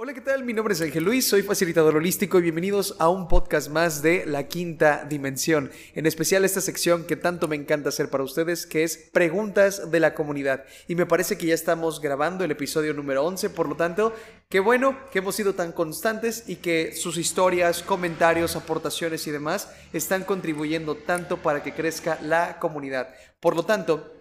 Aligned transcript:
Hola, 0.00 0.14
¿qué 0.14 0.20
tal? 0.20 0.44
Mi 0.44 0.52
nombre 0.52 0.74
es 0.74 0.80
Ángel 0.80 1.02
Luis, 1.02 1.26
soy 1.26 1.42
facilitador 1.42 1.96
holístico 1.96 2.38
y 2.38 2.42
bienvenidos 2.42 2.94
a 3.00 3.08
un 3.08 3.26
podcast 3.26 3.68
más 3.68 4.00
de 4.00 4.26
La 4.26 4.46
Quinta 4.46 5.04
Dimensión, 5.04 5.72
en 5.92 6.06
especial 6.06 6.44
esta 6.44 6.60
sección 6.60 7.04
que 7.04 7.16
tanto 7.16 7.48
me 7.48 7.56
encanta 7.56 7.88
hacer 7.88 8.08
para 8.08 8.22
ustedes, 8.22 8.64
que 8.64 8.84
es 8.84 8.96
Preguntas 9.12 9.90
de 9.90 9.98
la 9.98 10.14
Comunidad. 10.14 10.64
Y 10.86 10.94
me 10.94 11.04
parece 11.04 11.36
que 11.36 11.46
ya 11.46 11.54
estamos 11.54 12.00
grabando 12.00 12.44
el 12.44 12.52
episodio 12.52 12.94
número 12.94 13.24
11, 13.24 13.50
por 13.50 13.68
lo 13.68 13.74
tanto, 13.74 14.14
qué 14.48 14.60
bueno 14.60 14.96
que 15.10 15.18
hemos 15.18 15.34
sido 15.34 15.56
tan 15.56 15.72
constantes 15.72 16.44
y 16.46 16.54
que 16.54 16.92
sus 16.94 17.18
historias, 17.18 17.82
comentarios, 17.82 18.54
aportaciones 18.54 19.26
y 19.26 19.32
demás 19.32 19.68
están 19.92 20.22
contribuyendo 20.22 20.94
tanto 20.94 21.38
para 21.38 21.64
que 21.64 21.74
crezca 21.74 22.20
la 22.22 22.60
comunidad. 22.60 23.12
Por 23.40 23.56
lo 23.56 23.64
tanto, 23.64 24.17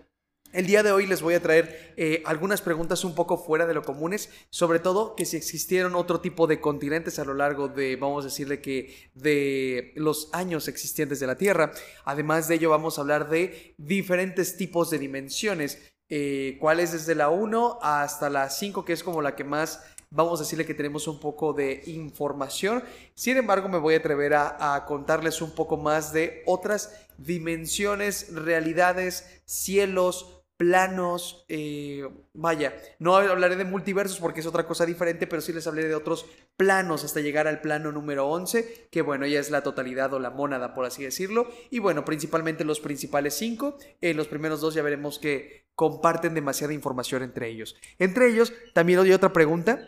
el 0.58 0.66
día 0.66 0.82
de 0.82 0.92
hoy 0.92 1.06
les 1.06 1.22
voy 1.22 1.36
a 1.36 1.40
traer 1.40 1.94
eh, 1.98 2.24
algunas 2.26 2.64
preguntas 2.64 3.04
un 3.04 3.14
poco 3.14 3.38
fuera 3.38 3.68
de 3.68 3.76
lo 3.76 3.84
comunes, 3.84 4.32
sobre 4.50 4.80
todo 4.80 5.16
que 5.16 5.24
si 5.24 5.38
existieron 5.38 5.94
otro 5.94 6.20
tipo 6.20 6.48
de 6.48 6.60
continentes 6.60 7.20
a 7.20 7.26
lo 7.26 7.36
largo 7.36 7.68
de, 7.68 7.96
vamos 7.96 8.26
a 8.26 8.30
decirle 8.30 8.60
que, 8.60 9.12
de 9.14 9.94
los 9.98 10.30
años 10.34 10.68
existentes 10.68 11.20
de 11.20 11.28
la 11.28 11.38
Tierra. 11.38 11.74
Además 12.06 12.48
de 12.48 12.56
ello, 12.56 12.72
vamos 12.72 12.98
a 12.98 13.02
hablar 13.02 13.30
de 13.30 13.76
diferentes 13.78 14.58
tipos 14.58 14.90
de 14.90 14.98
dimensiones, 14.98 15.78
eh, 16.10 16.58
cuáles 16.60 16.92
desde 16.92 17.14
la 17.14 17.30
1 17.30 17.78
hasta 17.84 18.28
la 18.32 18.50
5, 18.50 18.84
que 18.84 18.94
es 18.94 19.04
como 19.04 19.22
la 19.22 19.36
que 19.36 19.44
más 19.44 19.84
vamos 20.10 20.40
a 20.40 20.44
decirle 20.44 20.66
que 20.66 20.74
tenemos 20.74 21.08
un 21.08 21.20
poco 21.20 21.54
de 21.54 21.84
información. 21.86 22.84
Sin 23.14 23.38
embargo, 23.38 23.70
me 23.70 23.78
voy 23.78 23.94
a 23.94 23.98
atrever 23.98 24.34
a, 24.34 24.74
a, 24.74 24.86
contarles 24.86 25.40
un 25.40 25.52
poco 25.52 25.78
más 25.78 26.14
de 26.14 26.42
otras 26.48 27.06
dimensiones, 27.20 28.34
realidades, 28.34 29.42
cielos, 29.46 30.37
planos, 30.58 31.46
eh, 31.50 32.08
vaya, 32.34 32.76
no 32.98 33.16
hablaré 33.16 33.56
de 33.56 33.64
multiversos 33.64 34.20
porque 34.20 34.40
es 34.40 34.46
otra 34.48 34.66
cosa 34.66 34.86
diferente, 34.86 35.28
pero 35.28 35.42
sí 35.42 35.54
les 35.54 35.68
hablaré 35.68 35.88
de 35.88 35.96
otros 35.96 36.26
planos 36.58 37.04
hasta 37.04 37.22
llegar 37.22 37.48
al 37.48 37.62
plano 37.62 37.92
número 37.92 38.28
11, 38.28 38.88
que 38.92 39.04
bueno, 39.04 39.28
ya 39.28 39.40
es 39.40 39.52
la 39.52 39.62
totalidad 39.62 40.14
o 40.14 40.20
la 40.20 40.32
mónada, 40.32 40.74
por 40.74 40.86
así 40.86 41.04
decirlo, 41.04 41.48
y 41.70 41.80
bueno, 41.80 42.04
principalmente 42.04 42.66
los 42.66 42.80
principales 42.80 43.36
cinco, 43.36 43.78
eh, 44.02 44.16
los 44.16 44.28
primeros 44.28 44.60
dos 44.60 44.74
ya 44.74 44.82
veremos 44.82 45.20
que 45.20 45.68
comparten 45.76 46.34
demasiada 46.34 46.74
información 46.74 47.22
entre 47.22 47.50
ellos. 47.50 47.76
Entre 48.00 48.28
ellos, 48.28 48.52
también 48.74 49.00
hay 49.00 49.12
otra 49.12 49.32
pregunta, 49.32 49.88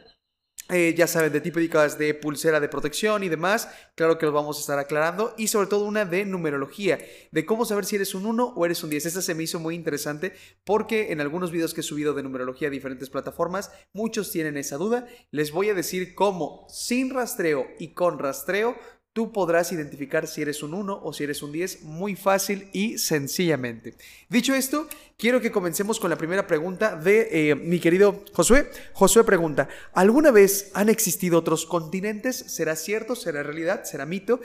eh, 0.69 0.93
ya 0.95 1.07
saben, 1.07 1.33
de 1.33 1.41
típicas 1.41 1.97
de 1.97 2.13
pulsera 2.13 2.59
de 2.59 2.69
protección 2.69 3.23
y 3.23 3.29
demás, 3.29 3.69
claro 3.95 4.19
que 4.19 4.25
los 4.27 4.35
vamos 4.35 4.57
a 4.57 4.59
estar 4.61 4.77
aclarando. 4.77 5.33
Y 5.37 5.47
sobre 5.47 5.67
todo 5.67 5.85
una 5.85 6.05
de 6.05 6.25
numerología, 6.25 6.99
de 7.31 7.45
cómo 7.45 7.65
saber 7.65 7.85
si 7.85 7.95
eres 7.95 8.13
un 8.13 8.27
1 8.27 8.53
o 8.55 8.65
eres 8.65 8.83
un 8.83 8.91
10. 8.91 9.07
Esta 9.07 9.21
se 9.21 9.33
me 9.33 9.43
hizo 9.43 9.59
muy 9.59 9.73
interesante 9.73 10.33
porque 10.63 11.11
en 11.11 11.21
algunos 11.21 11.51
videos 11.51 11.73
que 11.73 11.81
he 11.81 11.83
subido 11.83 12.13
de 12.13 12.23
numerología 12.23 12.67
a 12.67 12.71
diferentes 12.71 13.09
plataformas, 13.09 13.71
muchos 13.93 14.31
tienen 14.31 14.57
esa 14.57 14.77
duda. 14.77 15.07
Les 15.31 15.51
voy 15.51 15.69
a 15.69 15.73
decir 15.73 16.13
cómo 16.13 16.67
sin 16.69 17.09
rastreo 17.09 17.65
y 17.79 17.93
con 17.93 18.19
rastreo 18.19 18.75
tú 19.13 19.31
podrás 19.31 19.71
identificar 19.71 20.27
si 20.27 20.41
eres 20.41 20.63
un 20.63 20.73
1 20.73 21.01
o 21.03 21.13
si 21.13 21.23
eres 21.23 21.41
un 21.41 21.51
10 21.51 21.83
muy 21.83 22.15
fácil 22.15 22.69
y 22.73 22.97
sencillamente. 22.97 23.95
Dicho 24.29 24.53
esto, 24.53 24.87
quiero 25.17 25.41
que 25.41 25.51
comencemos 25.51 25.99
con 25.99 26.09
la 26.09 26.17
primera 26.17 26.47
pregunta 26.47 26.95
de 26.95 27.27
eh, 27.31 27.55
mi 27.55 27.79
querido 27.79 28.23
Josué. 28.33 28.69
Josué 28.93 29.23
pregunta, 29.23 29.67
¿alguna 29.93 30.31
vez 30.31 30.71
han 30.73 30.89
existido 30.89 31.39
otros 31.39 31.65
continentes? 31.65 32.37
¿Será 32.37 32.75
cierto? 32.75 33.15
¿Será 33.15 33.43
realidad? 33.43 33.83
¿Será 33.83 34.05
mito? 34.05 34.39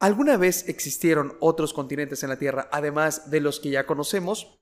¿Alguna 0.00 0.36
vez 0.36 0.68
existieron 0.68 1.36
otros 1.40 1.72
continentes 1.72 2.22
en 2.22 2.28
la 2.28 2.38
Tierra 2.38 2.68
además 2.70 3.30
de 3.30 3.40
los 3.40 3.60
que 3.60 3.70
ya 3.70 3.86
conocemos? 3.86 4.58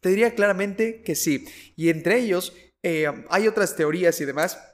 Te 0.00 0.08
diría 0.08 0.34
claramente 0.34 1.02
que 1.02 1.14
sí. 1.14 1.46
Y 1.76 1.90
entre 1.90 2.18
ellos 2.18 2.54
eh, 2.82 3.06
hay 3.30 3.46
otras 3.46 3.76
teorías 3.76 4.20
y 4.20 4.24
demás 4.24 4.73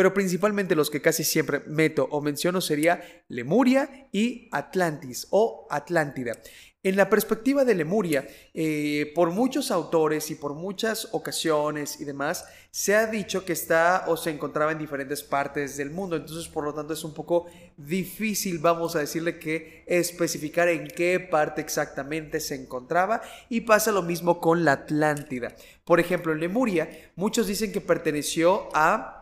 pero 0.00 0.14
principalmente 0.14 0.74
los 0.74 0.88
que 0.88 1.02
casi 1.02 1.24
siempre 1.24 1.60
meto 1.66 2.08
o 2.10 2.22
menciono 2.22 2.62
sería 2.62 3.02
Lemuria 3.28 4.08
y 4.10 4.48
Atlantis 4.50 5.26
o 5.28 5.66
Atlántida. 5.68 6.38
En 6.82 6.96
la 6.96 7.10
perspectiva 7.10 7.66
de 7.66 7.74
Lemuria, 7.74 8.26
eh, 8.54 9.12
por 9.14 9.30
muchos 9.30 9.70
autores 9.70 10.30
y 10.30 10.36
por 10.36 10.54
muchas 10.54 11.08
ocasiones 11.12 12.00
y 12.00 12.06
demás, 12.06 12.46
se 12.70 12.96
ha 12.96 13.08
dicho 13.08 13.44
que 13.44 13.52
está 13.52 14.04
o 14.06 14.16
se 14.16 14.30
encontraba 14.30 14.72
en 14.72 14.78
diferentes 14.78 15.22
partes 15.22 15.76
del 15.76 15.90
mundo. 15.90 16.16
Entonces, 16.16 16.48
por 16.48 16.64
lo 16.64 16.72
tanto, 16.72 16.94
es 16.94 17.04
un 17.04 17.12
poco 17.12 17.48
difícil, 17.76 18.58
vamos 18.58 18.96
a 18.96 19.00
decirle 19.00 19.38
que 19.38 19.84
especificar 19.86 20.68
en 20.68 20.88
qué 20.88 21.20
parte 21.20 21.60
exactamente 21.60 22.40
se 22.40 22.54
encontraba. 22.54 23.20
Y 23.50 23.60
pasa 23.60 23.92
lo 23.92 24.00
mismo 24.00 24.40
con 24.40 24.64
la 24.64 24.72
Atlántida. 24.72 25.54
Por 25.84 26.00
ejemplo, 26.00 26.32
en 26.32 26.40
Lemuria, 26.40 26.88
muchos 27.16 27.46
dicen 27.46 27.70
que 27.70 27.82
perteneció 27.82 28.70
a 28.72 29.19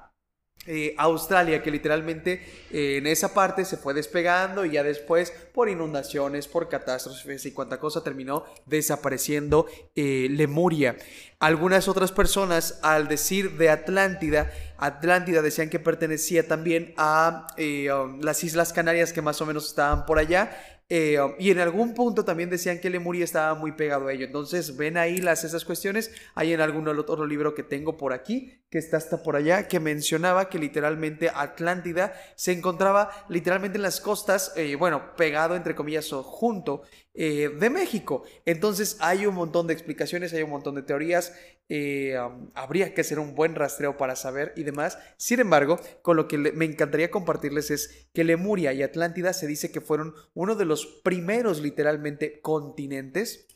eh, 0.67 0.95
Australia, 0.99 1.63
que 1.63 1.71
literalmente 1.71 2.43
eh, 2.71 2.99
en 2.99 3.07
esa 3.07 3.33
parte 3.33 3.65
se 3.65 3.79
fue 3.79 3.95
despegando 3.95 4.67
y 4.67 4.73
ya 4.73 4.83
después 4.83 5.33
por 5.55 5.71
inundaciones, 5.71 6.47
por 6.47 6.69
catástrofes 6.69 7.47
y 7.47 7.53
cuanta 7.53 7.81
cosa 7.81 8.05
terminó 8.05 8.45
desapareciendo 8.67 9.67
eh, 9.95 10.29
Lemuria. 10.31 10.97
Algunas 11.39 11.89
otras 11.89 12.13
personas 12.13 12.81
al 12.83 13.09
decir 13.09 13.57
de 13.57 13.71
Atlántida, 13.71 14.53
Atlántida 14.77 15.41
decían 15.41 15.71
que 15.71 15.79
pertenecía 15.79 16.47
también 16.47 16.93
a 16.99 17.47
um, 17.57 18.21
las 18.21 18.45
Islas 18.45 18.73
Canarias 18.73 19.13
que 19.13 19.23
más 19.23 19.41
o 19.41 19.47
menos 19.47 19.69
estaban 19.69 20.05
por 20.05 20.19
allá 20.19 20.51
eh, 20.91 21.21
um, 21.21 21.35
y 21.39 21.51
en 21.51 21.59
algún 21.59 21.93
punto 21.93 22.25
también 22.25 22.49
decían 22.49 22.81
que 22.81 22.89
Lemuria 22.89 23.25
estaba 23.25 23.55
muy 23.55 23.73
pegado 23.73 24.07
a 24.09 24.13
ello. 24.13 24.25
Entonces, 24.25 24.77
ven 24.77 24.97
ahí 24.97 25.19
las, 25.19 25.45
esas 25.45 25.65
cuestiones. 25.67 26.11
Hay 26.35 26.55
en 26.55 26.63
algún 26.63 26.89
otro 26.89 27.27
libro 27.27 27.55
que 27.55 27.63
tengo 27.63 27.99
por 27.99 28.15
aquí, 28.15 28.63
que 28.71 28.79
está 28.79 28.97
hasta 28.97 29.23
por 29.23 29.37
allá, 29.37 29.69
que 29.69 29.81
mencionaba 29.81 30.49
que 30.49 30.59
literalmente 30.59 31.31
Atlántida 31.35 32.15
se 32.37 32.53
encontraba 32.53 33.11
literalmente 33.29 33.77
en 33.77 33.83
las 33.83 34.01
costas, 34.01 34.53
eh, 34.57 34.77
bueno, 34.77 35.15
pegado 35.15 35.57
entre 35.57 35.75
comillas 35.75 36.11
o 36.15 36.23
junto 36.23 36.83
eh, 37.13 37.51
de 37.51 37.69
México. 37.69 38.23
Entonces, 38.47 38.97
hay 39.01 39.27
un 39.27 39.35
montón 39.35 39.67
de 39.67 39.75
explicaciones, 39.75 40.33
hay 40.33 40.43
un 40.43 40.51
montón 40.51 40.75
de 40.75 40.83
teorías. 40.83 41.35
Um, 41.71 42.51
habría 42.55 42.95
que 42.95 43.03
hacer 43.03 43.19
un 43.19 43.35
buen 43.35 43.55
rastreo 43.55 43.99
para 43.99 44.17
saber 44.17 44.55
y 44.57 44.63
demás. 44.63 44.99
Sin 45.19 45.39
embargo, 45.39 45.79
con 46.01 46.17
lo 46.17 46.27
que 46.27 46.39
me 46.39 46.65
encantaría 46.65 47.11
compartirles 47.11 47.71
es 47.71 48.09
que 48.15 48.25
Lemuria 48.25 48.73
y 48.73 48.83
Atlántida 48.83 49.35
se 49.35 49.47
dice 49.47 49.71
que 49.71 49.83
fueron 49.83 50.15
uno 50.33 50.55
de 50.55 50.65
los 50.65 50.87
primeros 50.87 51.61
literalmente 51.61 52.41
continentes 52.41 53.49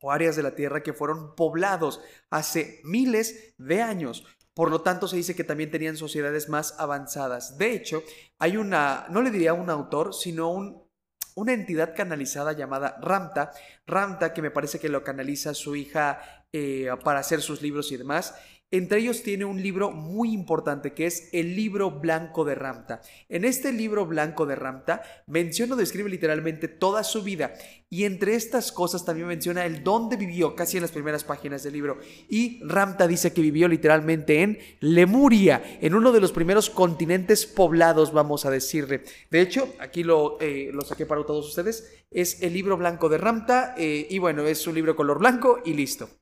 o 0.00 0.12
áreas 0.12 0.34
de 0.34 0.42
la 0.42 0.54
Tierra 0.54 0.82
que 0.82 0.94
fueron 0.94 1.34
poblados 1.34 2.00
hace 2.30 2.80
miles 2.84 3.54
de 3.58 3.82
años. 3.82 4.24
Por 4.54 4.70
lo 4.70 4.80
tanto, 4.80 5.06
se 5.06 5.16
dice 5.16 5.34
que 5.34 5.44
también 5.44 5.70
tenían 5.70 5.98
sociedades 5.98 6.48
más 6.48 6.74
avanzadas. 6.78 7.58
De 7.58 7.72
hecho, 7.72 8.02
hay 8.38 8.56
una, 8.56 9.06
no 9.10 9.20
le 9.20 9.30
diría 9.30 9.52
un 9.52 9.68
autor, 9.68 10.14
sino 10.14 10.50
un, 10.50 10.82
una 11.34 11.52
entidad 11.52 11.94
canalizada 11.94 12.52
llamada 12.52 12.98
Ramta. 13.00 13.52
Ramta, 13.86 14.32
que 14.32 14.42
me 14.42 14.50
parece 14.50 14.78
que 14.78 14.88
lo 14.88 15.04
canaliza 15.04 15.52
su 15.52 15.76
hija 15.76 16.41
eh, 16.52 16.88
para 17.02 17.20
hacer 17.20 17.40
sus 17.40 17.62
libros 17.62 17.90
y 17.92 17.96
demás. 17.96 18.34
Entre 18.72 19.00
ellos 19.00 19.22
tiene 19.22 19.44
un 19.44 19.62
libro 19.62 19.90
muy 19.90 20.32
importante 20.32 20.94
que 20.94 21.04
es 21.04 21.28
el 21.32 21.54
libro 21.54 21.90
blanco 21.90 22.42
de 22.42 22.54
Ramta. 22.54 23.02
En 23.28 23.44
este 23.44 23.70
libro 23.70 24.06
blanco 24.06 24.46
de 24.46 24.56
Ramta 24.56 25.02
menciona 25.26 25.74
o 25.74 25.76
describe 25.76 26.08
literalmente 26.08 26.68
toda 26.68 27.04
su 27.04 27.22
vida 27.22 27.52
y 27.90 28.04
entre 28.04 28.34
estas 28.34 28.72
cosas 28.72 29.04
también 29.04 29.28
menciona 29.28 29.66
el 29.66 29.84
dónde 29.84 30.16
vivió 30.16 30.56
casi 30.56 30.78
en 30.78 30.82
las 30.82 30.90
primeras 30.90 31.22
páginas 31.22 31.62
del 31.62 31.74
libro. 31.74 31.98
Y 32.30 32.64
Ramta 32.64 33.06
dice 33.06 33.34
que 33.34 33.42
vivió 33.42 33.68
literalmente 33.68 34.40
en 34.40 34.58
Lemuria, 34.80 35.62
en 35.82 35.94
uno 35.94 36.10
de 36.10 36.20
los 36.20 36.32
primeros 36.32 36.70
continentes 36.70 37.44
poblados, 37.44 38.10
vamos 38.10 38.46
a 38.46 38.50
decirle. 38.50 39.02
De 39.30 39.42
hecho, 39.42 39.70
aquí 39.80 40.02
lo, 40.02 40.40
eh, 40.40 40.70
lo 40.72 40.80
saqué 40.80 41.04
para 41.04 41.26
todos 41.26 41.46
ustedes, 41.46 41.92
es 42.10 42.42
el 42.42 42.54
libro 42.54 42.78
blanco 42.78 43.10
de 43.10 43.18
Ramta 43.18 43.74
eh, 43.76 44.06
y 44.08 44.18
bueno, 44.18 44.46
es 44.46 44.66
un 44.66 44.74
libro 44.74 44.96
color 44.96 45.18
blanco 45.18 45.60
y 45.62 45.74
listo. 45.74 46.21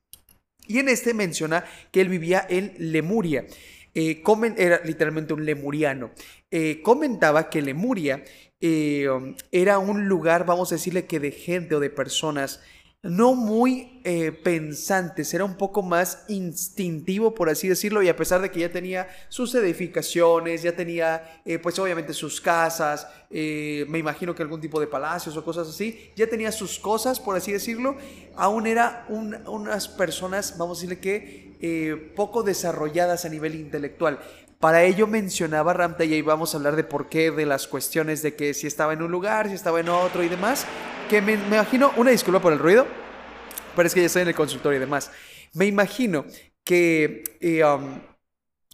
Y 0.71 0.79
en 0.79 0.87
este 0.87 1.13
menciona 1.13 1.65
que 1.91 1.99
él 1.99 2.07
vivía 2.07 2.45
en 2.49 2.73
Lemuria. 2.77 3.45
Eh, 3.93 4.23
era 4.55 4.79
literalmente 4.85 5.33
un 5.33 5.45
lemuriano. 5.45 6.11
Eh, 6.49 6.81
comentaba 6.81 7.49
que 7.49 7.61
Lemuria 7.61 8.23
eh, 8.61 9.05
era 9.51 9.79
un 9.79 10.07
lugar, 10.07 10.45
vamos 10.45 10.71
a 10.71 10.75
decirle 10.75 11.07
que 11.07 11.19
de 11.19 11.31
gente 11.31 11.75
o 11.75 11.81
de 11.81 11.89
personas 11.89 12.61
no 13.03 13.33
muy 13.33 13.99
eh, 14.03 14.31
pensantes, 14.31 15.33
era 15.33 15.43
un 15.43 15.55
poco 15.55 15.81
más 15.81 16.23
instintivo, 16.27 17.33
por 17.33 17.49
así 17.49 17.67
decirlo, 17.67 18.03
y 18.03 18.09
a 18.09 18.15
pesar 18.15 18.41
de 18.41 18.51
que 18.51 18.59
ya 18.59 18.71
tenía 18.71 19.07
sus 19.27 19.55
edificaciones, 19.55 20.61
ya 20.61 20.75
tenía, 20.75 21.41
eh, 21.43 21.57
pues 21.57 21.79
obviamente 21.79 22.13
sus 22.13 22.39
casas, 22.39 23.07
eh, 23.31 23.85
me 23.89 23.97
imagino 23.97 24.35
que 24.35 24.43
algún 24.43 24.61
tipo 24.61 24.79
de 24.79 24.85
palacios 24.85 25.35
o 25.35 25.43
cosas 25.43 25.67
así, 25.67 26.11
ya 26.15 26.27
tenía 26.27 26.51
sus 26.51 26.77
cosas, 26.77 27.19
por 27.19 27.35
así 27.35 27.51
decirlo, 27.51 27.95
aún 28.35 28.67
era 28.67 29.05
unas 29.09 29.87
personas, 29.87 30.57
vamos 30.59 30.77
a 30.77 30.81
decirle 30.81 30.99
que, 30.99 31.51
poco 32.15 32.41
desarrolladas 32.41 33.25
a 33.25 33.29
nivel 33.29 33.53
intelectual. 33.53 34.19
Para 34.59 34.83
ello 34.83 35.05
mencionaba 35.05 35.73
Ramta 35.73 36.05
y 36.05 36.13
ahí 36.13 36.21
vamos 36.23 36.53
a 36.53 36.57
hablar 36.57 36.75
de 36.75 36.83
por 36.83 37.07
qué, 37.07 37.29
de 37.29 37.45
las 37.45 37.67
cuestiones 37.67 38.23
de 38.23 38.35
que 38.35 38.55
si 38.55 38.65
estaba 38.65 38.93
en 38.93 39.03
un 39.03 39.11
lugar, 39.11 39.47
si 39.47 39.53
estaba 39.53 39.79
en 39.79 39.89
otro 39.89 40.23
y 40.23 40.27
demás, 40.27 40.65
que 41.09 41.21
me, 41.21 41.33
imagino, 41.33 41.91
una 41.97 42.11
disculpa 42.11 42.41
por 42.41 42.53
el 42.53 42.59
ruido, 42.59 42.87
pero 43.75 43.87
es 43.87 43.93
que 43.93 44.01
ya 44.01 44.07
estoy 44.07 44.23
en 44.23 44.29
el 44.29 44.35
consultorio 44.35 44.77
y 44.77 44.79
demás. 44.79 45.11
Me 45.53 45.65
imagino 45.65 46.25
que 46.63 47.23
eh, 47.41 47.63
um, 47.63 47.99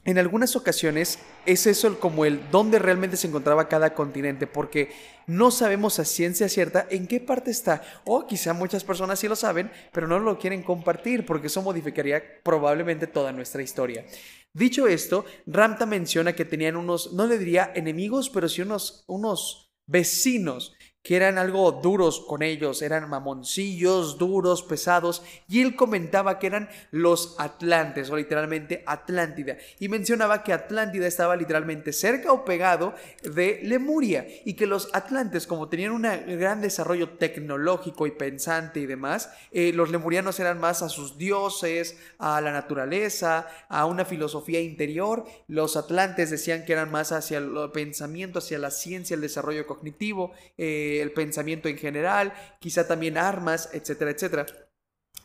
en 0.07 0.18
algunas 0.18 0.56
ocasiones 0.56 1.19
es 1.45 1.68
eso 1.68 2.00
como 2.00 2.24
el 2.24 2.50
dónde 2.50 2.79
realmente 2.79 3.18
se 3.18 3.27
encontraba 3.27 3.68
cada 3.68 3.94
continente, 3.94 4.47
porque 4.47 4.89
no 5.25 5.51
sabemos 5.51 6.00
a 6.00 6.06
ciencia 6.06 6.47
cierta 6.47 6.88
en 6.89 7.07
qué 7.07 7.19
parte 7.19 7.51
está. 7.51 7.81
O 8.06 8.25
quizá 8.25 8.53
muchas 8.53 8.85
personas 8.85 9.19
sí 9.19 9.27
lo 9.27 9.35
saben, 9.35 9.69
pero 9.91 10.07
no 10.07 10.18
lo 10.19 10.39
quieren 10.39 10.63
compartir 10.63 11.25
porque 11.25 11.47
eso 11.47 11.62
modificaría 11.62 12.24
probablemente 12.41 13.07
toda 13.07 13.33
nuestra 13.33 13.62
historia. 13.62 14.06
Dicho 14.53 14.88
esto, 14.88 15.25
Ramta 15.45 15.85
menciona 15.85 16.33
que 16.33 16.45
tenían 16.45 16.77
unos, 16.77 17.12
no 17.12 17.27
le 17.27 17.38
diría 17.38 17.74
enemigos, 17.75 18.29
pero 18.29 18.47
sí 18.47 18.62
unos, 18.62 19.03
unos 19.07 19.74
vecinos 19.88 20.76
que 21.04 21.16
eran 21.16 21.38
algo 21.38 21.72
duros 21.72 22.20
con 22.20 22.44
ellos, 22.44 22.82
eran 22.82 23.10
mamoncillos, 23.10 24.18
duros, 24.18 24.64
pesados, 24.64 25.24
y 25.48 25.62
él 25.62 25.76
comentaba 25.76 26.38
que 26.38 26.48
eran 26.48 26.70
los 26.92 27.36
Atlantes, 27.40 28.10
o 28.10 28.18
literalmente 28.18 28.84
Atlántida, 28.86 29.58
y 29.80 29.88
mencionaba 29.88 30.44
que 30.44 30.52
Atlántida 30.52 31.08
estaba 31.08 31.36
literalmente 31.36 31.94
cerca 31.94 32.34
o 32.34 32.44
pegado 32.44 32.94
de 33.24 33.62
Lemuria, 33.64 34.28
y 34.44 34.56
que 34.56 34.68
los 34.68 34.90
Atlantes, 34.94 35.48
como 35.48 35.70
tenían 35.70 35.94
un 35.94 36.02
gran 36.02 36.62
desarrollo 36.62 37.12
tecnológico 37.12 38.06
y 38.06 38.12
pensante 38.12 38.82
y 38.82 38.86
demás, 38.86 39.30
eh, 39.52 39.72
los 39.74 39.90
lemurianos 39.90 40.40
eran 40.40 40.60
más 40.60 40.82
a 40.82 40.90
sus 40.90 41.18
dioses, 41.18 41.98
a 42.18 42.42
la 42.42 42.52
naturaleza, 42.52 43.48
a 43.70 43.86
una 43.86 44.04
filosofía 44.04 44.60
interior, 44.60 45.26
los 45.48 45.78
Atlantes 45.78 46.32
decían 46.32 46.66
que 46.66 46.74
eran 46.74 46.92
más 46.92 47.12
hacia 47.12 47.38
el 47.38 47.72
pensamiento, 47.74 48.40
hacia 48.40 48.60
la 48.60 48.72
ciencia, 48.72 49.16
el 49.16 49.22
desarrollo 49.22 49.66
cognitivo, 49.66 50.32
eh, 50.58 50.97
el 51.02 51.12
pensamiento 51.12 51.68
en 51.70 51.78
general, 51.78 52.34
quizá 52.60 52.88
también 52.88 53.18
armas, 53.18 53.70
etcétera, 53.74 54.12
etcétera. 54.12 54.46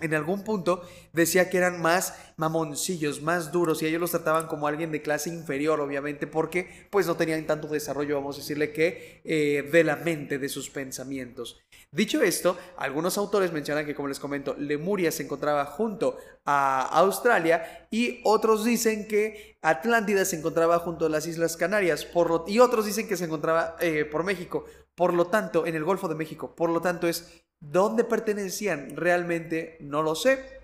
En 0.03 0.15
algún 0.15 0.43
punto 0.43 0.83
decía 1.13 1.49
que 1.49 1.59
eran 1.59 1.81
más 1.81 2.15
mamoncillos, 2.37 3.23
más 3.23 3.53
duros 3.53 3.83
y 3.83 3.87
ellos 3.87 4.01
los 4.01 4.11
trataban 4.11 4.49
como 4.49 4.67
alguien 4.67 4.91
de 4.91 5.01
clase 5.01 5.31
inferior, 5.31 5.81
obviamente, 5.81 6.27
porque 6.27 6.89
pues 6.91 7.07
no 7.07 7.17
tenían 7.17 7.47
tanto 7.47 7.69
desarrollo, 7.69 8.17
vamos 8.17 8.37
a 8.37 8.41
decirle 8.41 8.73
que, 8.73 9.21
eh, 9.25 9.69
de 9.71 9.85
la 9.85 9.97
mente, 9.97 10.39
de 10.39 10.49
sus 10.49 10.71
pensamientos. 10.71 11.61
Dicho 11.93 12.21
esto, 12.23 12.57
algunos 12.79 13.17
autores 13.17 13.53
mencionan 13.53 13.87
que, 13.87 13.95
como 13.95 14.09
les 14.09 14.19
comento, 14.19 14.57
Lemuria 14.59 15.13
se 15.13 15.23
encontraba 15.23 15.67
junto 15.67 16.17
a 16.45 16.81
Australia 16.99 17.87
y 17.91 18.21
otros 18.25 18.65
dicen 18.65 19.07
que 19.07 19.59
Atlántida 19.63 20.25
se 20.25 20.37
encontraba 20.37 20.81
junto 20.81 21.07
a 21.07 21.09
las 21.09 21.29
Islas 21.29 21.57
Canarias 21.57 22.05
por 22.05 22.45
y 22.49 22.59
otros 22.59 22.87
dicen 22.87 23.07
que 23.07 23.17
se 23.17 23.27
encontraba 23.27 23.77
eh, 23.79 24.05
por 24.05 24.25
México. 24.25 24.65
Por 25.03 25.15
lo 25.15 25.27
tanto, 25.27 25.67
en 25.67 25.75
el 25.75 25.83
Golfo 25.83 26.07
de 26.07 26.15
México. 26.15 26.55
Por 26.55 26.71
lo 26.71 26.81
tanto, 26.81 27.09
es 27.09 27.43
dónde 27.59 28.05
pertenecían 28.05 28.95
realmente, 28.95 29.77
no 29.81 30.01
lo 30.01 30.15
sé. 30.15 30.61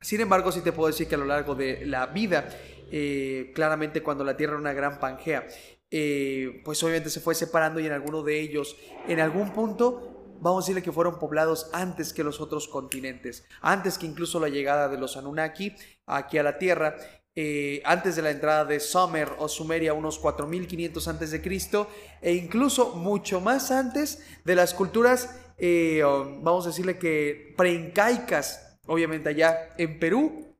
Sin 0.00 0.20
embargo, 0.20 0.52
sí 0.52 0.60
te 0.60 0.70
puedo 0.70 0.86
decir 0.86 1.08
que 1.08 1.16
a 1.16 1.18
lo 1.18 1.24
largo 1.24 1.56
de 1.56 1.84
la 1.84 2.06
vida, 2.06 2.48
eh, 2.92 3.50
claramente 3.52 4.00
cuando 4.00 4.22
la 4.22 4.36
Tierra 4.36 4.52
era 4.52 4.60
una 4.60 4.74
gran 4.74 5.00
pangea, 5.00 5.48
eh, 5.90 6.62
pues 6.64 6.80
obviamente 6.84 7.10
se 7.10 7.18
fue 7.18 7.34
separando 7.34 7.80
y 7.80 7.86
en 7.86 7.92
alguno 7.92 8.22
de 8.22 8.38
ellos, 8.38 8.76
en 9.08 9.18
algún 9.18 9.52
punto, 9.52 10.36
vamos 10.40 10.62
a 10.62 10.66
decirle 10.66 10.82
que 10.84 10.92
fueron 10.92 11.18
poblados 11.18 11.68
antes 11.72 12.12
que 12.12 12.22
los 12.22 12.40
otros 12.40 12.68
continentes, 12.68 13.44
antes 13.60 13.98
que 13.98 14.06
incluso 14.06 14.38
la 14.38 14.50
llegada 14.50 14.88
de 14.88 14.98
los 14.98 15.16
Anunnaki 15.16 15.74
aquí 16.06 16.38
a 16.38 16.44
la 16.44 16.58
Tierra. 16.58 16.96
Eh, 17.36 17.82
antes 17.84 18.14
de 18.14 18.22
la 18.22 18.30
entrada 18.30 18.64
de 18.64 18.78
Sumer 18.78 19.32
o 19.38 19.48
Sumeria, 19.48 19.92
unos 19.92 20.20
4500 20.20 21.08
antes 21.08 21.32
de 21.32 21.42
Cristo, 21.42 21.90
e 22.22 22.34
incluso 22.34 22.94
mucho 22.94 23.40
más 23.40 23.72
antes 23.72 24.24
de 24.44 24.54
las 24.54 24.72
culturas, 24.72 25.34
eh, 25.58 26.00
vamos 26.04 26.64
a 26.64 26.68
decirle 26.68 26.96
que 26.96 27.52
preincaicas, 27.56 28.78
obviamente 28.86 29.30
allá 29.30 29.74
en 29.78 29.98
Perú, 29.98 30.56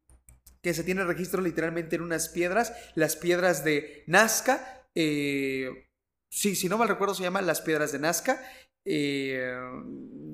que 0.62 0.74
se 0.74 0.82
tiene 0.82 1.04
registro 1.04 1.40
literalmente 1.42 1.94
en 1.94 2.02
unas 2.02 2.28
piedras, 2.28 2.72
las 2.96 3.14
piedras 3.14 3.62
de 3.62 4.02
Nazca, 4.08 4.88
eh, 4.96 5.90
sí, 6.28 6.56
si 6.56 6.68
no 6.68 6.76
mal 6.76 6.88
recuerdo 6.88 7.14
se 7.14 7.22
llaman 7.22 7.46
las 7.46 7.60
piedras 7.60 7.92
de 7.92 8.00
Nazca, 8.00 8.42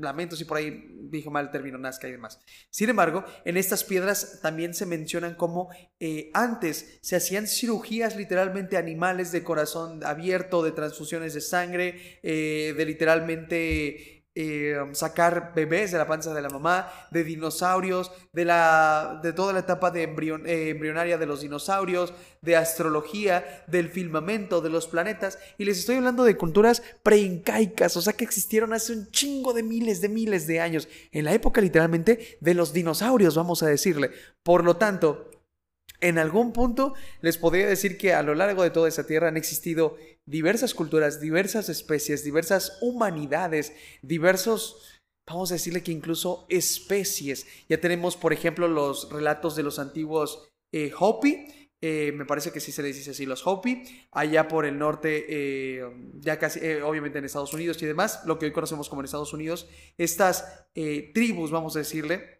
lamento 0.00 0.36
si 0.36 0.44
por 0.44 0.56
ahí 0.56 0.99
dije 1.10 1.30
mal 1.30 1.46
el 1.46 1.50
término 1.50 1.78
Nazca 1.78 2.08
y 2.08 2.12
demás. 2.12 2.40
Sin 2.70 2.88
embargo, 2.88 3.24
en 3.44 3.56
estas 3.56 3.84
piedras 3.84 4.40
también 4.42 4.74
se 4.74 4.86
mencionan 4.86 5.34
como 5.34 5.70
eh, 5.98 6.30
antes 6.34 6.98
se 7.02 7.16
hacían 7.16 7.46
cirugías 7.46 8.16
literalmente 8.16 8.76
animales 8.76 9.32
de 9.32 9.42
corazón 9.42 10.04
abierto, 10.04 10.62
de 10.62 10.72
transfusiones 10.72 11.34
de 11.34 11.40
sangre, 11.40 12.18
eh, 12.22 12.74
de 12.76 12.84
literalmente 12.84 14.19
eh, 14.34 14.76
sacar 14.92 15.52
bebés 15.54 15.90
de 15.90 15.98
la 15.98 16.06
panza 16.06 16.32
de 16.32 16.40
la 16.40 16.48
mamá, 16.48 16.88
de 17.10 17.24
dinosaurios, 17.24 18.12
de, 18.32 18.44
la, 18.44 19.20
de 19.22 19.32
toda 19.32 19.52
la 19.52 19.60
etapa 19.60 19.90
de 19.90 20.04
eh, 20.04 20.68
embrionaria 20.70 21.18
de 21.18 21.26
los 21.26 21.40
dinosaurios, 21.40 22.14
de 22.40 22.56
astrología, 22.56 23.64
del 23.66 23.88
firmamento, 23.88 24.60
de 24.60 24.70
los 24.70 24.86
planetas. 24.86 25.38
Y 25.58 25.64
les 25.64 25.78
estoy 25.78 25.96
hablando 25.96 26.24
de 26.24 26.36
culturas 26.36 26.82
preincaicas, 27.02 27.96
o 27.96 28.02
sea 28.02 28.12
que 28.12 28.24
existieron 28.24 28.72
hace 28.72 28.92
un 28.92 29.10
chingo 29.10 29.52
de 29.52 29.62
miles 29.62 30.00
de 30.00 30.08
miles 30.08 30.46
de 30.46 30.60
años, 30.60 30.88
en 31.12 31.24
la 31.24 31.34
época 31.34 31.60
literalmente 31.60 32.38
de 32.40 32.54
los 32.54 32.72
dinosaurios, 32.72 33.34
vamos 33.34 33.62
a 33.62 33.66
decirle. 33.66 34.10
Por 34.42 34.64
lo 34.64 34.76
tanto, 34.76 35.30
en 36.00 36.18
algún 36.18 36.52
punto 36.52 36.94
les 37.20 37.38
podría 37.38 37.66
decir 37.66 37.98
que 37.98 38.14
a 38.14 38.22
lo 38.22 38.34
largo 38.34 38.62
de 38.62 38.70
toda 38.70 38.88
esa 38.88 39.06
tierra 39.06 39.28
han 39.28 39.36
existido 39.36 39.96
diversas 40.26 40.74
culturas, 40.74 41.20
diversas 41.20 41.68
especies, 41.68 42.24
diversas 42.24 42.78
humanidades, 42.80 43.72
diversos, 44.02 45.00
vamos 45.26 45.50
a 45.50 45.54
decirle 45.54 45.82
que 45.82 45.92
incluso 45.92 46.46
especies. 46.48 47.46
Ya 47.68 47.80
tenemos, 47.80 48.16
por 48.16 48.32
ejemplo, 48.32 48.68
los 48.68 49.10
relatos 49.12 49.56
de 49.56 49.62
los 49.62 49.78
antiguos 49.78 50.48
eh, 50.72 50.92
Hopi, 50.98 51.46
eh, 51.82 52.12
me 52.12 52.26
parece 52.26 52.52
que 52.52 52.60
sí 52.60 52.72
se 52.72 52.82
les 52.82 52.96
dice 52.96 53.10
así, 53.10 53.26
los 53.26 53.46
Hopi, 53.46 53.82
allá 54.12 54.48
por 54.48 54.66
el 54.66 54.78
norte, 54.78 55.26
eh, 55.28 55.82
ya 56.20 56.38
casi, 56.38 56.60
obviamente 56.82 57.18
en 57.18 57.24
Estados 57.24 57.54
Unidos 57.54 57.82
y 57.82 57.86
demás, 57.86 58.20
lo 58.26 58.38
que 58.38 58.46
hoy 58.46 58.52
conocemos 58.52 58.88
como 58.88 59.00
en 59.00 59.06
Estados 59.06 59.32
Unidos, 59.32 59.68
estas 59.96 60.66
tribus, 60.74 61.50
vamos 61.50 61.74
a 61.76 61.80
decirle, 61.80 62.39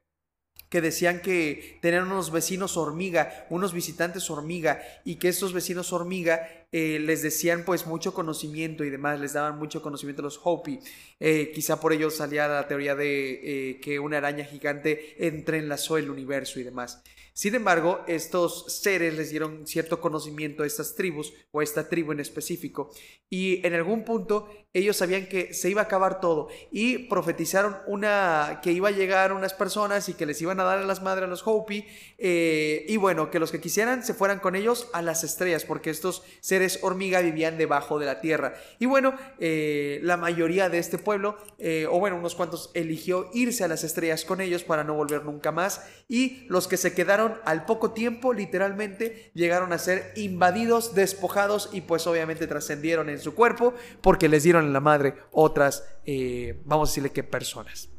que 0.71 0.81
decían 0.81 1.21
que 1.21 1.79
tenían 1.83 2.05
unos 2.05 2.31
vecinos 2.31 2.77
hormiga, 2.77 3.47
unos 3.51 3.75
visitantes 3.75 4.31
hormiga, 4.31 4.81
y 5.05 5.17
que 5.17 5.29
estos 5.29 5.53
vecinos 5.53 5.93
hormiga 5.93 6.49
eh, 6.73 7.01
les 7.01 7.23
decían 7.23 7.65
pues 7.65 7.87
mucho 7.87 8.15
conocimiento 8.15 8.85
y 8.85 8.91
demás, 8.91 9.19
les 9.19 9.33
daban 9.33 9.59
mucho 9.59 9.83
conocimiento 9.83 10.23
a 10.23 10.25
los 10.25 10.41
Hopi. 10.43 10.79
Eh, 11.19 11.51
quizá 11.53 11.81
por 11.81 11.93
ello 11.93 12.11
salía 12.11 12.47
la 12.47 12.69
teoría 12.69 12.95
de 12.95 13.41
eh, 13.43 13.81
que 13.81 13.99
una 13.99 14.19
araña 14.19 14.45
gigante 14.45 15.27
entrelazó 15.27 15.99
el 15.99 16.11
universo 16.11 16.61
y 16.61 16.63
demás. 16.63 17.03
Sin 17.33 17.55
embargo, 17.55 18.05
estos 18.07 18.81
seres 18.83 19.15
les 19.15 19.31
dieron 19.31 19.67
cierto 19.67 20.01
conocimiento 20.01 20.63
a 20.63 20.67
estas 20.67 20.95
tribus 20.95 21.33
o 21.53 21.61
a 21.61 21.65
esta 21.65 21.89
tribu 21.89 22.13
en 22.13 22.21
específico 22.21 22.91
y 23.31 23.65
en 23.67 23.75
algún 23.75 24.05
punto 24.05 24.49
ellos 24.73 24.97
sabían 24.97 25.27
que 25.27 25.55
se 25.55 25.71
iba 25.71 25.81
a 25.81 25.85
acabar 25.85 26.21
todo 26.21 26.49
y 26.71 27.09
profetizaron 27.09 27.77
una 27.87 28.61
que 28.63 28.73
iba 28.73 28.89
a 28.89 28.93
llegar 28.93 29.33
unas 29.33 29.55
personas 29.55 30.09
y 30.09 30.15
que 30.15 30.27
les 30.27 30.43
iban 30.43 30.61
a 30.61 30.65
dar 30.65 30.79
a 30.79 30.85
las 30.85 31.03
madres 31.03 31.25
a 31.25 31.29
los 31.29 31.43
Hopi 31.47 31.87
y 32.19 32.97
bueno, 32.99 33.31
que 33.31 33.39
los 33.39 33.51
que 33.53 33.61
quisieran 33.61 34.05
se 34.05 34.15
fueran 34.15 34.41
con 34.41 34.55
ellos 34.55 34.89
a 34.93 35.01
las 35.01 35.25
estrellas 35.25 35.65
porque 35.65 35.91
estos 35.91 36.23
seres 36.41 36.60
hormiga 36.83 37.21
vivían 37.21 37.59
debajo 37.59 37.99
de 37.99 38.07
la 38.07 38.21
tierra. 38.21 38.55
Y 38.79 38.87
bueno, 38.87 39.15
eh, 39.39 40.01
la 40.03 40.17
mayoría 40.17 40.69
de 40.69 40.79
este 40.79 40.99
pueblo, 40.99 41.39
eh, 41.59 41.87
o 41.91 41.99
bueno, 41.99 42.17
unos 42.17 42.35
cuantos, 42.35 42.71
eligió 42.75 43.31
irse 43.33 43.65
a 43.65 43.69
las 43.69 43.85
estrellas 43.85 44.25
con 44.25 44.41
ellos 44.41 44.65
para 44.65 44.85
no 44.85 44.95
volver 44.95 45.25
nunca 45.25 45.53
más. 45.53 45.87
Y 46.09 46.45
los 46.49 46.69
que 46.69 46.77
se 46.77 46.93
quedaron 46.95 47.35
al 47.45 47.65
poco 47.65 47.93
tiempo, 47.93 48.33
literalmente, 48.33 49.31
llegaron 49.35 49.73
a 49.73 49.79
ser 49.79 50.13
invadidos, 50.17 50.95
despojados 50.95 51.71
y 51.73 51.83
pues 51.83 52.07
obviamente 52.07 52.47
trascendieron 52.47 53.09
en 53.09 53.19
su 53.19 53.35
cuerpo 53.35 53.75
porque 54.01 54.29
les 54.29 54.43
dieron 54.43 54.67
en 54.67 54.73
la 54.73 54.81
madre 54.81 55.15
otras, 55.33 55.85
eh, 56.05 56.61
vamos 56.65 56.89
a 56.89 56.91
decirle 56.91 57.11
que 57.11 57.25
personas. 57.25 57.91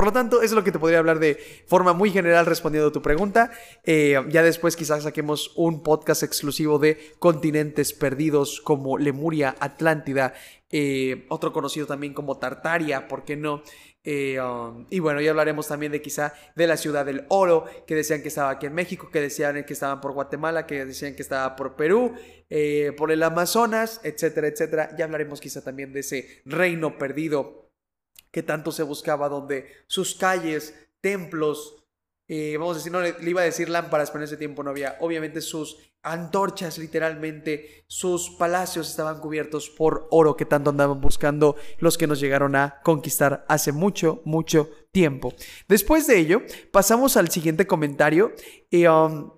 Por 0.00 0.06
lo 0.06 0.12
tanto, 0.14 0.36
eso 0.36 0.46
es 0.46 0.52
lo 0.52 0.64
que 0.64 0.72
te 0.72 0.78
podría 0.78 0.98
hablar 0.98 1.18
de 1.18 1.36
forma 1.66 1.92
muy 1.92 2.10
general 2.10 2.46
respondiendo 2.46 2.88
a 2.88 2.90
tu 2.90 3.02
pregunta. 3.02 3.50
Eh, 3.84 4.16
ya 4.30 4.42
después 4.42 4.74
quizás 4.74 5.02
saquemos 5.02 5.52
un 5.56 5.82
podcast 5.82 6.22
exclusivo 6.22 6.78
de 6.78 7.12
continentes 7.18 7.92
perdidos 7.92 8.62
como 8.62 8.96
Lemuria, 8.96 9.54
Atlántida, 9.60 10.32
eh, 10.70 11.26
otro 11.28 11.52
conocido 11.52 11.86
también 11.86 12.14
como 12.14 12.38
Tartaria, 12.38 13.08
¿por 13.08 13.26
qué 13.26 13.36
no? 13.36 13.62
Eh, 14.02 14.40
um, 14.40 14.86
y 14.88 15.00
bueno, 15.00 15.20
ya 15.20 15.32
hablaremos 15.32 15.68
también 15.68 15.92
de 15.92 16.00
quizá 16.00 16.32
de 16.56 16.66
la 16.66 16.78
ciudad 16.78 17.04
del 17.04 17.26
oro, 17.28 17.66
que 17.86 17.94
decían 17.94 18.22
que 18.22 18.28
estaba 18.28 18.48
aquí 18.48 18.64
en 18.64 18.72
México, 18.72 19.10
que 19.12 19.20
decían 19.20 19.66
que 19.66 19.74
estaban 19.74 20.00
por 20.00 20.14
Guatemala, 20.14 20.64
que 20.64 20.86
decían 20.86 21.14
que 21.14 21.20
estaba 21.20 21.56
por 21.56 21.76
Perú, 21.76 22.14
por 22.96 23.12
el 23.12 23.22
Amazonas, 23.22 24.00
etcétera, 24.02 24.48
etcétera. 24.48 24.96
Ya 24.96 25.04
hablaremos 25.04 25.42
quizá 25.42 25.62
también 25.62 25.92
de 25.92 26.00
ese 26.00 26.40
reino 26.46 26.96
perdido 26.96 27.69
que 28.30 28.42
tanto 28.42 28.72
se 28.72 28.82
buscaba, 28.82 29.28
donde 29.28 29.66
sus 29.86 30.14
calles, 30.14 30.74
templos, 31.00 31.84
eh, 32.28 32.56
vamos 32.58 32.76
a 32.76 32.78
decir, 32.78 32.92
no 32.92 33.00
le, 33.00 33.14
iba 33.28 33.40
a 33.40 33.44
decir 33.44 33.68
lámparas, 33.68 34.10
pero 34.10 34.22
en 34.22 34.26
ese 34.26 34.36
tiempo 34.36 34.62
no 34.62 34.70
había, 34.70 34.96
obviamente 35.00 35.40
sus 35.40 35.78
antorchas, 36.02 36.78
literalmente, 36.78 37.84
sus 37.86 38.30
palacios 38.30 38.88
estaban 38.88 39.20
cubiertos 39.20 39.68
por 39.68 40.06
oro 40.10 40.36
que 40.36 40.46
tanto 40.46 40.70
andaban 40.70 41.00
buscando 41.00 41.56
los 41.78 41.98
que 41.98 42.06
nos 42.06 42.20
llegaron 42.20 42.56
a 42.56 42.80
conquistar 42.82 43.44
hace 43.48 43.72
mucho, 43.72 44.22
mucho 44.24 44.70
tiempo. 44.92 45.34
Después 45.68 46.06
de 46.06 46.18
ello, 46.18 46.42
pasamos 46.72 47.16
al 47.16 47.30
siguiente 47.30 47.66
comentario. 47.66 48.32
y 48.70 48.86
um, 48.86 49.32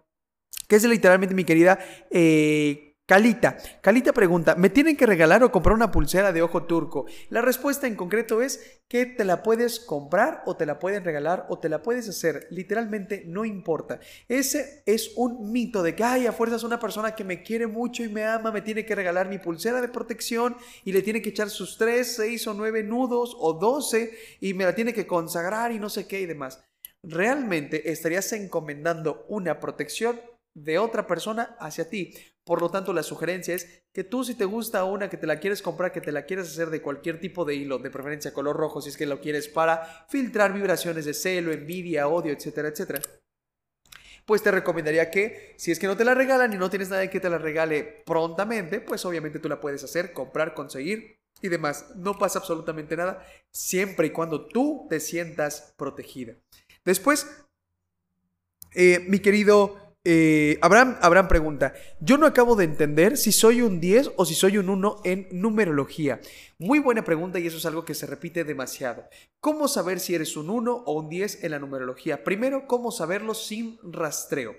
que 0.68 0.76
es 0.76 0.84
literalmente 0.84 1.34
mi 1.34 1.44
querida 1.44 1.78
eh, 2.10 2.91
Calita. 3.04 3.58
Calita 3.80 4.12
pregunta, 4.12 4.54
¿me 4.54 4.70
tienen 4.70 4.96
que 4.96 5.06
regalar 5.06 5.42
o 5.42 5.50
comprar 5.50 5.74
una 5.74 5.90
pulsera 5.90 6.32
de 6.32 6.40
ojo 6.40 6.62
turco? 6.62 7.04
La 7.30 7.42
respuesta 7.42 7.88
en 7.88 7.96
concreto 7.96 8.40
es 8.40 8.80
que 8.86 9.06
te 9.06 9.24
la 9.24 9.42
puedes 9.42 9.80
comprar 9.80 10.42
o 10.46 10.56
te 10.56 10.66
la 10.66 10.78
pueden 10.78 11.04
regalar 11.04 11.46
o 11.48 11.58
te 11.58 11.68
la 11.68 11.82
puedes 11.82 12.08
hacer. 12.08 12.46
Literalmente 12.50 13.24
no 13.26 13.44
importa. 13.44 13.98
Ese 14.28 14.84
es 14.86 15.10
un 15.16 15.50
mito 15.50 15.82
de 15.82 15.96
que, 15.96 16.04
ay, 16.04 16.26
a 16.26 16.32
fuerzas 16.32 16.62
una 16.62 16.78
persona 16.78 17.16
que 17.16 17.24
me 17.24 17.42
quiere 17.42 17.66
mucho 17.66 18.04
y 18.04 18.08
me 18.08 18.24
ama 18.24 18.52
me 18.52 18.62
tiene 18.62 18.86
que 18.86 18.94
regalar 18.94 19.28
mi 19.28 19.38
pulsera 19.38 19.80
de 19.80 19.88
protección 19.88 20.56
y 20.84 20.92
le 20.92 21.02
tiene 21.02 21.20
que 21.20 21.30
echar 21.30 21.50
sus 21.50 21.76
3, 21.78 22.14
6 22.14 22.46
o 22.46 22.54
9 22.54 22.84
nudos 22.84 23.36
o 23.36 23.54
12 23.54 24.16
y 24.40 24.54
me 24.54 24.64
la 24.64 24.76
tiene 24.76 24.94
que 24.94 25.08
consagrar 25.08 25.72
y 25.72 25.80
no 25.80 25.90
sé 25.90 26.06
qué 26.06 26.20
y 26.20 26.26
demás. 26.26 26.62
Realmente 27.02 27.90
estarías 27.90 28.32
encomendando 28.32 29.26
una 29.28 29.58
protección 29.58 30.20
de 30.54 30.78
otra 30.78 31.06
persona 31.06 31.56
hacia 31.58 31.88
ti. 31.88 32.14
Por 32.44 32.60
lo 32.60 32.70
tanto, 32.70 32.92
la 32.92 33.02
sugerencia 33.02 33.54
es 33.54 33.84
que 33.92 34.04
tú 34.04 34.24
si 34.24 34.34
te 34.34 34.44
gusta 34.44 34.84
una 34.84 35.08
que 35.08 35.16
te 35.16 35.26
la 35.26 35.38
quieres 35.38 35.62
comprar, 35.62 35.92
que 35.92 36.00
te 36.00 36.12
la 36.12 36.26
quieres 36.26 36.48
hacer 36.48 36.70
de 36.70 36.82
cualquier 36.82 37.20
tipo 37.20 37.44
de 37.44 37.54
hilo, 37.54 37.78
de 37.78 37.90
preferencia 37.90 38.32
color 38.32 38.56
rojo, 38.56 38.80
si 38.80 38.88
es 38.88 38.96
que 38.96 39.06
lo 39.06 39.20
quieres 39.20 39.48
para 39.48 40.06
filtrar 40.08 40.52
vibraciones 40.52 41.04
de 41.04 41.14
celo, 41.14 41.52
envidia, 41.52 42.08
odio, 42.08 42.32
etcétera, 42.32 42.68
etcétera. 42.68 43.00
Pues 44.26 44.42
te 44.42 44.50
recomendaría 44.50 45.10
que 45.10 45.54
si 45.56 45.72
es 45.72 45.78
que 45.78 45.86
no 45.86 45.96
te 45.96 46.04
la 46.04 46.14
regalan 46.14 46.52
y 46.52 46.56
no 46.56 46.70
tienes 46.70 46.90
nadie 46.90 47.10
que 47.10 47.20
te 47.20 47.30
la 47.30 47.38
regale 47.38 48.02
prontamente, 48.06 48.80
pues 48.80 49.04
obviamente 49.04 49.38
tú 49.38 49.48
la 49.48 49.60
puedes 49.60 49.82
hacer, 49.84 50.12
comprar, 50.12 50.54
conseguir 50.54 51.18
y 51.40 51.48
demás. 51.48 51.86
No 51.96 52.18
pasa 52.18 52.38
absolutamente 52.38 52.96
nada 52.96 53.24
siempre 53.50 54.08
y 54.08 54.10
cuando 54.10 54.46
tú 54.46 54.86
te 54.88 55.00
sientas 55.00 55.74
protegida. 55.76 56.34
Después, 56.84 57.26
eh, 58.74 59.04
mi 59.08 59.18
querido 59.18 59.81
eh, 60.04 60.58
Abraham, 60.62 60.98
Abraham 61.00 61.28
pregunta, 61.28 61.74
yo 62.00 62.18
no 62.18 62.26
acabo 62.26 62.56
de 62.56 62.64
entender 62.64 63.16
si 63.16 63.30
soy 63.30 63.62
un 63.62 63.80
10 63.80 64.12
o 64.16 64.24
si 64.24 64.34
soy 64.34 64.58
un 64.58 64.68
1 64.68 65.02
en 65.04 65.28
numerología. 65.30 66.20
Muy 66.58 66.78
buena 66.78 67.04
pregunta 67.04 67.38
y 67.38 67.46
eso 67.46 67.58
es 67.58 67.66
algo 67.66 67.84
que 67.84 67.94
se 67.94 68.06
repite 68.06 68.44
demasiado. 68.44 69.04
¿Cómo 69.40 69.68
saber 69.68 70.00
si 70.00 70.14
eres 70.14 70.36
un 70.36 70.50
1 70.50 70.72
o 70.86 70.92
un 70.92 71.08
10 71.08 71.44
en 71.44 71.52
la 71.52 71.58
numerología? 71.58 72.24
Primero, 72.24 72.66
¿cómo 72.66 72.90
saberlo 72.90 73.34
sin 73.34 73.78
rastreo? 73.82 74.54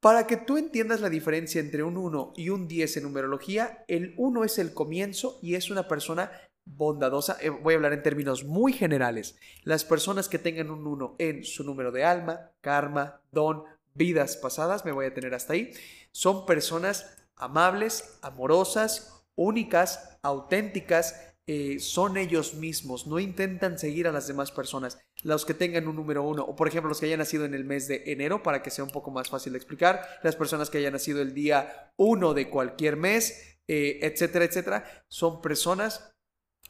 Para 0.00 0.26
que 0.26 0.38
tú 0.38 0.56
entiendas 0.56 1.02
la 1.02 1.10
diferencia 1.10 1.60
entre 1.60 1.82
un 1.82 1.96
1 1.96 2.32
y 2.36 2.48
un 2.48 2.66
10 2.66 2.96
en 2.96 3.02
numerología, 3.02 3.84
el 3.86 4.14
1 4.16 4.44
es 4.44 4.58
el 4.58 4.72
comienzo 4.72 5.38
y 5.42 5.56
es 5.56 5.70
una 5.70 5.88
persona 5.88 6.32
bondadosa, 6.64 7.36
eh, 7.40 7.50
voy 7.50 7.74
a 7.74 7.76
hablar 7.76 7.92
en 7.92 8.02
términos 8.02 8.44
muy 8.44 8.72
generales, 8.72 9.36
las 9.64 9.84
personas 9.84 10.28
que 10.28 10.38
tengan 10.38 10.70
un 10.70 10.86
1 10.86 11.16
en 11.18 11.44
su 11.44 11.64
número 11.64 11.90
de 11.92 12.04
alma, 12.04 12.52
karma, 12.60 13.20
don, 13.32 13.64
vidas 13.94 14.36
pasadas, 14.36 14.84
me 14.84 14.92
voy 14.92 15.06
a 15.06 15.14
tener 15.14 15.34
hasta 15.34 15.54
ahí, 15.54 15.72
son 16.12 16.46
personas 16.46 17.16
amables, 17.36 18.18
amorosas, 18.22 19.24
únicas, 19.34 20.18
auténticas, 20.22 21.30
eh, 21.46 21.80
son 21.80 22.16
ellos 22.16 22.54
mismos, 22.54 23.06
no 23.06 23.18
intentan 23.18 23.78
seguir 23.78 24.06
a 24.06 24.12
las 24.12 24.28
demás 24.28 24.52
personas. 24.52 25.00
Los 25.22 25.44
que 25.44 25.54
tengan 25.54 25.88
un 25.88 25.96
número 25.96 26.22
uno, 26.22 26.44
o 26.44 26.54
por 26.54 26.68
ejemplo 26.68 26.88
los 26.88 27.00
que 27.00 27.06
hayan 27.06 27.18
nacido 27.18 27.44
en 27.44 27.54
el 27.54 27.64
mes 27.64 27.88
de 27.88 28.04
enero, 28.06 28.42
para 28.42 28.62
que 28.62 28.70
sea 28.70 28.84
un 28.84 28.90
poco 28.90 29.10
más 29.10 29.28
fácil 29.28 29.54
de 29.54 29.58
explicar, 29.58 30.06
las 30.22 30.36
personas 30.36 30.70
que 30.70 30.78
hayan 30.78 30.92
nacido 30.92 31.20
el 31.20 31.34
día 31.34 31.92
1 31.96 32.34
de 32.34 32.48
cualquier 32.48 32.96
mes, 32.96 33.58
eh, 33.66 33.98
etcétera, 34.02 34.44
etcétera, 34.44 35.04
son 35.08 35.40
personas 35.42 36.09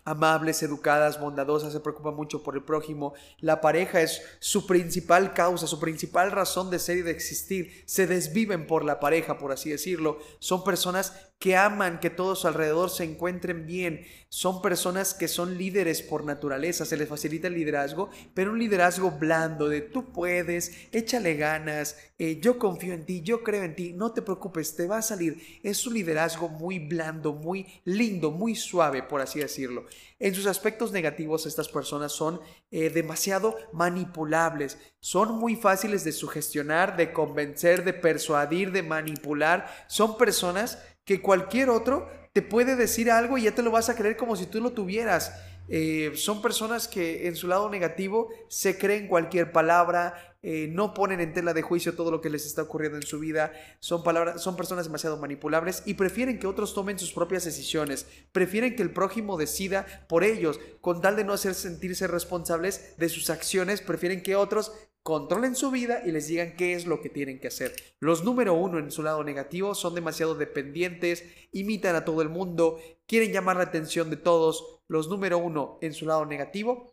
amables, 0.05 0.63
educadas, 0.63 1.21
bondadosas, 1.21 1.73
se 1.73 1.81
preocupan 1.81 2.15
mucho 2.15 2.43
por 2.43 2.57
el 2.57 2.63
prójimo. 2.63 3.15
La 3.39 3.61
pareja 3.61 4.01
es 4.01 4.23
su 4.39 4.67
principal 4.67 5.35
causa, 5.35 5.67
su 5.67 5.79
principal 5.79 6.31
razón 6.31 6.71
de 6.71 6.79
ser 6.79 6.99
y 6.99 7.03
de 7.03 7.11
existir. 7.11 7.83
Se 7.87 8.07
desviven 8.07 8.67
por 8.67 8.85
la 8.85 9.01
pareja, 9.01 9.39
por 9.39 9.53
así 9.53 9.71
decirlo. 9.71 10.19
Son 10.39 10.65
personas 10.65 11.30
que 11.41 11.57
aman 11.57 12.01
que 12.01 12.11
todos 12.11 12.45
alrededor 12.45 12.91
se 12.91 13.03
encuentren 13.03 13.67
bien. 13.67 14.07
Son 14.29 14.61
personas 14.61 15.15
que 15.15 15.27
son 15.27 15.57
líderes 15.57 16.03
por 16.03 16.23
naturaleza, 16.25 16.85
se 16.85 16.99
les 16.99 17.09
facilita 17.09 17.49
el 17.49 17.55
liderazgo, 17.55 18.11
pero 18.35 18.53
un 18.53 18.59
liderazgo 18.59 19.11
blando 19.11 19.69
de 19.69 19.81
tú 19.81 20.13
puedes, 20.13 20.71
échale 20.93 21.37
ganas, 21.37 21.97
eh, 22.19 22.39
yo 22.41 22.59
confío 22.59 22.93
en 22.93 23.07
ti, 23.07 23.23
yo 23.23 23.43
creo 23.43 23.65
en 23.65 23.75
ti, 23.75 23.95
no 23.95 24.13
te 24.13 24.21
preocupes, 24.21 24.77
te 24.77 24.87
va 24.87 24.99
a 24.99 25.03
salir. 25.03 25.61
Es 25.63 25.87
un 25.87 25.95
liderazgo 25.95 26.51
muy 26.51 26.79
blando, 26.79 27.33
muy 27.33 27.67
lindo, 27.85 28.31
muy 28.31 28.55
suave, 28.55 29.03
por 29.03 29.23
así 29.23 29.41
decirlo. 29.41 29.87
En 30.19 30.35
sus 30.35 30.47
aspectos 30.47 30.93
negativos, 30.93 31.47
estas 31.47 31.71
personas 31.71 32.13
son 32.13 32.39
eh, 32.71 32.91
demasiado 32.91 33.57
manipulables, 33.73 34.77
son 35.01 35.39
muy 35.39 35.57
fáciles 35.57 36.05
de 36.05 36.13
sugestionar, 36.13 36.99
de 36.99 37.15
convencer, 37.15 37.83
de 37.83 37.95
persuadir, 37.95 38.71
de 38.73 38.83
manipular. 38.83 39.87
Son 39.89 40.19
personas 40.19 40.79
que 41.11 41.21
cualquier 41.21 41.71
otro 41.71 42.09
te 42.33 42.41
puede 42.41 42.77
decir 42.77 43.11
algo 43.11 43.37
y 43.37 43.43
ya 43.43 43.53
te 43.53 43.63
lo 43.65 43.73
vas 43.73 43.89
a 43.89 43.97
creer 43.97 44.17
como 44.17 44.37
si 44.37 44.47
tú 44.47 44.61
lo 44.61 44.71
tuvieras. 44.71 45.35
Eh, 45.67 46.13
son 46.15 46.41
personas 46.41 46.87
que 46.87 47.27
en 47.27 47.35
su 47.35 47.49
lado 47.49 47.69
negativo 47.69 48.29
se 48.47 48.79
creen 48.79 49.09
cualquier 49.09 49.51
palabra, 49.51 50.30
eh, 50.43 50.69
no 50.71 50.95
ponen 50.95 51.21
en 51.21 51.35
tela 51.35 51.53
de 51.53 51.63
juicio 51.63 51.95
todo 51.95 52.11
lo 52.11 52.21
que 52.21 52.31
les 52.31 52.47
está 52.47 52.63
ocurriendo 52.63 52.97
en 52.97 53.07
su 53.07 53.19
vida, 53.19 53.53
son, 53.79 54.03
palabras, 54.03 54.43
son 54.43 54.57
personas 54.57 54.87
demasiado 54.87 55.19
manipulables 55.19 55.83
y 55.85 55.95
prefieren 55.95 56.39
que 56.39 56.47
otros 56.47 56.73
tomen 56.73 56.99
sus 56.99 57.13
propias 57.13 57.45
decisiones, 57.45 58.07
prefieren 58.33 58.75
que 58.75 58.83
el 58.83 58.93
prójimo 58.93 59.37
decida 59.37 59.87
por 60.09 60.25
ellos, 60.25 60.59
con 60.81 61.03
tal 61.03 61.17
de 61.17 61.25
no 61.25 61.35
hacer 61.35 61.55
sentirse 61.55 62.07
responsables 62.07 62.97
de 62.97 63.09
sus 63.09 63.29
acciones, 63.29 63.83
prefieren 63.83 64.23
que 64.23 64.37
otros 64.37 64.73
controlen 65.03 65.55
su 65.55 65.71
vida 65.71 66.03
y 66.05 66.13
les 66.13 66.29
digan 66.29 66.57
qué 66.57 66.75
es 66.75 66.87
lo 66.87 67.01
que 67.01 67.09
tienen 67.09 67.41
que 67.41 67.49
hacer. 67.49 67.75
Los 67.99 68.25
número 68.25 68.55
uno 68.55 68.79
en 68.79 68.91
su 68.91 69.03
lado 69.03 69.25
negativo 69.25 69.75
son 69.75 69.95
demasiado 69.95 70.35
dependientes, 70.35 71.25
imitan 71.53 71.97
a 71.97 72.05
todo 72.05 72.23
el 72.23 72.29
mundo, 72.29 72.79
quieren 73.07 73.33
llamar 73.33 73.57
la 73.57 73.65
atención 73.65 74.11
de 74.11 74.17
todos. 74.17 74.81
Los 74.89 75.09
número 75.09 75.39
uno 75.39 75.79
en 75.83 75.95
su 75.95 76.07
lado 76.07 76.27
negativo, 76.27 76.93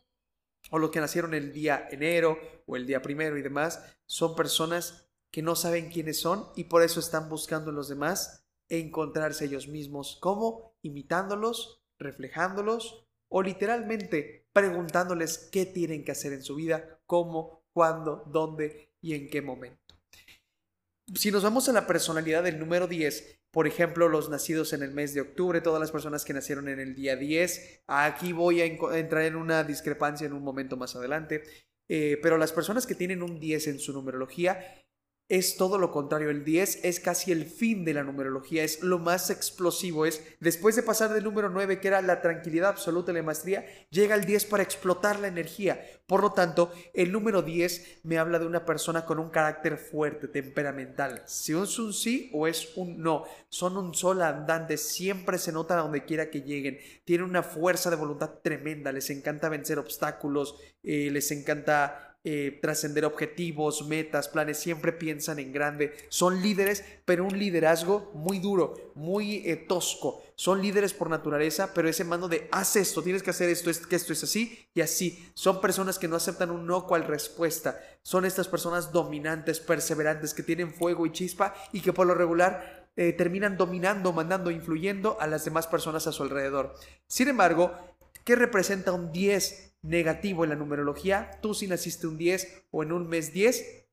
o 0.71 0.79
los 0.79 0.91
que 0.91 0.99
nacieron 0.99 1.33
el 1.33 1.53
día 1.53 1.87
enero 1.91 2.37
o 2.65 2.75
el 2.75 2.85
día 2.85 3.01
primero 3.01 3.37
y 3.37 3.41
demás, 3.41 3.81
son 4.05 4.35
personas 4.35 5.09
que 5.31 5.41
no 5.41 5.55
saben 5.55 5.89
quiénes 5.89 6.19
son 6.19 6.47
y 6.55 6.65
por 6.65 6.83
eso 6.83 6.99
están 6.99 7.29
buscando 7.29 7.69
en 7.69 7.75
los 7.75 7.89
demás 7.89 8.45
encontrarse 8.69 9.45
ellos 9.45 9.67
mismos. 9.67 10.17
¿Cómo? 10.21 10.75
Imitándolos, 10.81 11.81
reflejándolos 11.97 13.05
o 13.29 13.41
literalmente 13.41 14.47
preguntándoles 14.53 15.49
qué 15.51 15.65
tienen 15.65 16.03
que 16.03 16.11
hacer 16.11 16.33
en 16.33 16.43
su 16.43 16.55
vida, 16.55 16.99
cómo 17.05 17.63
cuándo, 17.71 18.23
dónde 18.25 18.93
y 19.01 19.13
en 19.13 19.29
qué 19.29 19.41
momento. 19.41 19.95
Si 21.13 21.31
nos 21.31 21.43
vamos 21.43 21.69
a 21.69 21.73
la 21.73 21.87
personalidad 21.87 22.43
del 22.43 22.59
número 22.59 22.87
10, 22.87 23.36
por 23.51 23.67
ejemplo, 23.67 24.09
los 24.09 24.29
nacidos 24.29 24.73
en 24.73 24.83
el 24.83 24.91
mes 24.91 25.13
de 25.13 25.21
octubre, 25.21 25.61
todas 25.61 25.79
las 25.79 25.91
personas 25.91 26.25
que 26.25 26.33
nacieron 26.33 26.67
en 26.67 26.79
el 26.79 26.95
día 26.95 27.15
10, 27.15 27.83
aquí 27.87 28.33
voy 28.33 28.61
a 28.61 28.65
entrar 28.65 29.23
en 29.23 29.35
una 29.35 29.63
discrepancia 29.63 30.27
en 30.27 30.33
un 30.33 30.43
momento 30.43 30.77
más 30.77 30.95
adelante, 30.95 31.43
eh, 31.89 32.19
pero 32.21 32.37
las 32.37 32.51
personas 32.51 32.85
que 32.85 32.95
tienen 32.95 33.23
un 33.23 33.39
10 33.39 33.67
en 33.67 33.79
su 33.79 33.93
numerología 33.93 34.59
es 35.29 35.57
todo 35.57 35.77
lo 35.77 35.91
contrario. 35.91 36.29
El 36.29 36.45
10 36.45 36.85
es 36.85 36.99
casi 36.99 37.31
el 37.31 37.45
fin 37.45 37.83
de 37.83 37.93
la 37.93 38.03
numerología, 38.03 38.63
es 38.63 38.81
lo 38.81 38.99
más 38.99 39.29
explosivo. 39.29 40.05
Es 40.05 40.23
después 40.39 40.75
de 40.75 40.83
pasar 40.83 41.13
del 41.13 41.23
número 41.23 41.49
9, 41.49 41.79
que 41.79 41.89
era 41.89 42.01
la 42.01 42.21
tranquilidad 42.21 42.69
absoluta 42.69 43.11
y 43.11 43.15
la 43.15 43.23
maestría, 43.23 43.65
llega 43.89 44.15
el 44.15 44.25
10 44.25 44.45
para 44.45 44.63
explotar 44.63 45.19
la 45.19 45.27
energía. 45.27 45.81
Por 46.07 46.21
lo 46.21 46.31
tanto, 46.31 46.71
el 46.93 47.11
número 47.11 47.41
10 47.41 47.99
me 48.03 48.17
habla 48.17 48.39
de 48.39 48.45
una 48.45 48.65
persona 48.65 49.05
con 49.05 49.19
un 49.19 49.29
carácter 49.29 49.77
fuerte, 49.77 50.29
temperamental. 50.29 51.23
Si 51.25 51.51
es 51.51 51.77
un 51.79 51.93
sí 51.93 52.29
o 52.33 52.47
es 52.47 52.77
un 52.77 53.01
no, 53.01 53.25
son 53.49 53.75
un 53.75 53.93
sol 53.93 54.21
andante, 54.21 54.77
siempre 54.77 55.37
se 55.37 55.51
notan 55.51 55.79
a 55.79 55.81
donde 55.81 56.05
quiera 56.05 56.29
que 56.29 56.41
lleguen. 56.41 56.79
Tienen 57.03 57.27
una 57.27 57.43
fuerza 57.43 57.89
de 57.89 57.97
voluntad 57.97 58.35
tremenda, 58.41 58.93
les 58.93 59.09
encanta 59.09 59.49
vencer 59.49 59.79
obstáculos, 59.79 60.55
eh, 60.83 61.09
les 61.11 61.29
encanta 61.31 62.06
eh, 62.29 62.59
trascender 62.61 63.05
objetivos, 63.05 63.87
metas, 63.87 64.27
planes, 64.27 64.59
siempre 64.59 64.91
piensan 64.91 65.39
en 65.39 65.53
grande. 65.53 65.93
Son 66.09 66.41
líderes, 66.41 66.83
pero 67.05 67.23
un 67.23 67.39
liderazgo 67.39 68.11
muy 68.13 68.39
duro, 68.39 68.91
muy 68.95 69.43
eh, 69.45 69.55
tosco. 69.55 70.21
Son 70.35 70.61
líderes 70.61 70.93
por 70.93 71.09
naturaleza, 71.09 71.73
pero 71.73 71.87
ese 71.87 72.03
mando 72.03 72.27
de 72.27 72.49
haz 72.51 72.75
esto, 72.75 73.01
tienes 73.01 73.23
que 73.23 73.29
hacer 73.29 73.47
esto, 73.47 73.69
es, 73.69 73.79
que 73.79 73.95
esto 73.95 74.11
es 74.11 74.25
así 74.25 74.67
y 74.73 74.81
así. 74.81 75.31
Son 75.35 75.61
personas 75.61 75.97
que 75.97 76.09
no 76.09 76.17
aceptan 76.17 76.51
un 76.51 76.67
no 76.67 76.85
cual 76.85 77.05
respuesta. 77.05 77.79
Son 78.01 78.25
estas 78.25 78.49
personas 78.49 78.91
dominantes, 78.91 79.61
perseverantes, 79.61 80.33
que 80.33 80.43
tienen 80.43 80.73
fuego 80.73 81.05
y 81.05 81.13
chispa 81.13 81.55
y 81.71 81.79
que 81.79 81.93
por 81.93 82.07
lo 82.07 82.13
regular 82.13 82.89
eh, 82.97 83.13
terminan 83.13 83.55
dominando, 83.55 84.11
mandando, 84.11 84.51
influyendo 84.51 85.15
a 85.21 85.27
las 85.27 85.45
demás 85.45 85.65
personas 85.65 86.07
a 86.07 86.11
su 86.11 86.23
alrededor. 86.23 86.75
Sin 87.07 87.29
embargo, 87.29 87.71
¿qué 88.25 88.35
representa 88.35 88.91
un 88.91 89.13
10 89.13 89.76
negativo 89.87 90.43
en 90.43 90.51
la 90.51 90.55
numerología, 90.55 91.31
tú 91.41 91.53
si 91.53 91.67
naciste 91.67 92.07
un 92.07 92.17
10 92.17 92.65
o 92.71 92.83
en 92.83 92.91
un 92.91 93.07
mes 93.07 93.33
10, 93.33 93.85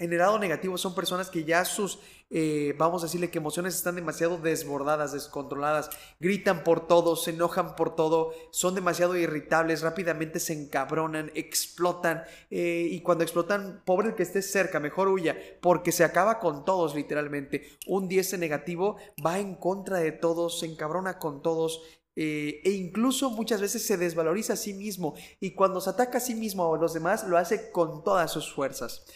En 0.00 0.12
el 0.12 0.18
lado 0.18 0.38
negativo 0.38 0.78
son 0.78 0.94
personas 0.94 1.28
que 1.28 1.42
ya 1.42 1.64
sus, 1.64 1.98
eh, 2.30 2.72
vamos 2.78 3.02
a 3.02 3.06
decirle 3.06 3.30
que 3.30 3.38
emociones 3.38 3.74
están 3.74 3.96
demasiado 3.96 4.38
desbordadas, 4.38 5.12
descontroladas, 5.12 5.90
gritan 6.20 6.62
por 6.62 6.86
todo, 6.86 7.16
se 7.16 7.32
enojan 7.32 7.74
por 7.74 7.96
todo, 7.96 8.32
son 8.52 8.76
demasiado 8.76 9.16
irritables, 9.16 9.82
rápidamente 9.82 10.38
se 10.38 10.52
encabronan, 10.52 11.32
explotan 11.34 12.22
eh, 12.48 12.86
y 12.88 13.00
cuando 13.00 13.24
explotan, 13.24 13.82
pobre 13.84 14.10
el 14.10 14.14
que 14.14 14.22
esté 14.22 14.40
cerca, 14.40 14.78
mejor 14.78 15.08
huya, 15.08 15.36
porque 15.60 15.90
se 15.90 16.04
acaba 16.04 16.38
con 16.38 16.64
todos 16.64 16.94
literalmente. 16.94 17.76
Un 17.88 18.06
10 18.06 18.38
negativo 18.38 18.98
va 19.26 19.40
en 19.40 19.56
contra 19.56 19.98
de 19.98 20.12
todos, 20.12 20.60
se 20.60 20.66
encabrona 20.66 21.18
con 21.18 21.42
todos, 21.42 21.82
eh, 22.20 22.60
e 22.64 22.72
incluso 22.72 23.30
muchas 23.30 23.60
veces 23.60 23.86
se 23.86 23.96
desvaloriza 23.96 24.54
a 24.54 24.56
sí 24.56 24.74
mismo 24.74 25.14
y 25.38 25.52
cuando 25.52 25.80
se 25.80 25.90
ataca 25.90 26.18
a 26.18 26.20
sí 26.20 26.34
mismo 26.34 26.64
o 26.64 26.74
a 26.74 26.78
los 26.78 26.92
demás 26.92 27.22
lo 27.28 27.38
hace 27.38 27.70
con 27.70 28.02
todas 28.02 28.32
sus 28.32 28.52
fuerzas. 28.52 29.06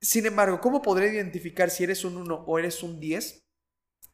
Sin 0.00 0.24
embargo, 0.24 0.58
¿cómo 0.58 0.80
podré 0.80 1.12
identificar 1.12 1.68
si 1.68 1.84
eres 1.84 2.06
un 2.06 2.16
1 2.16 2.44
o 2.46 2.58
eres 2.58 2.82
un 2.82 2.98
10? 2.98 3.44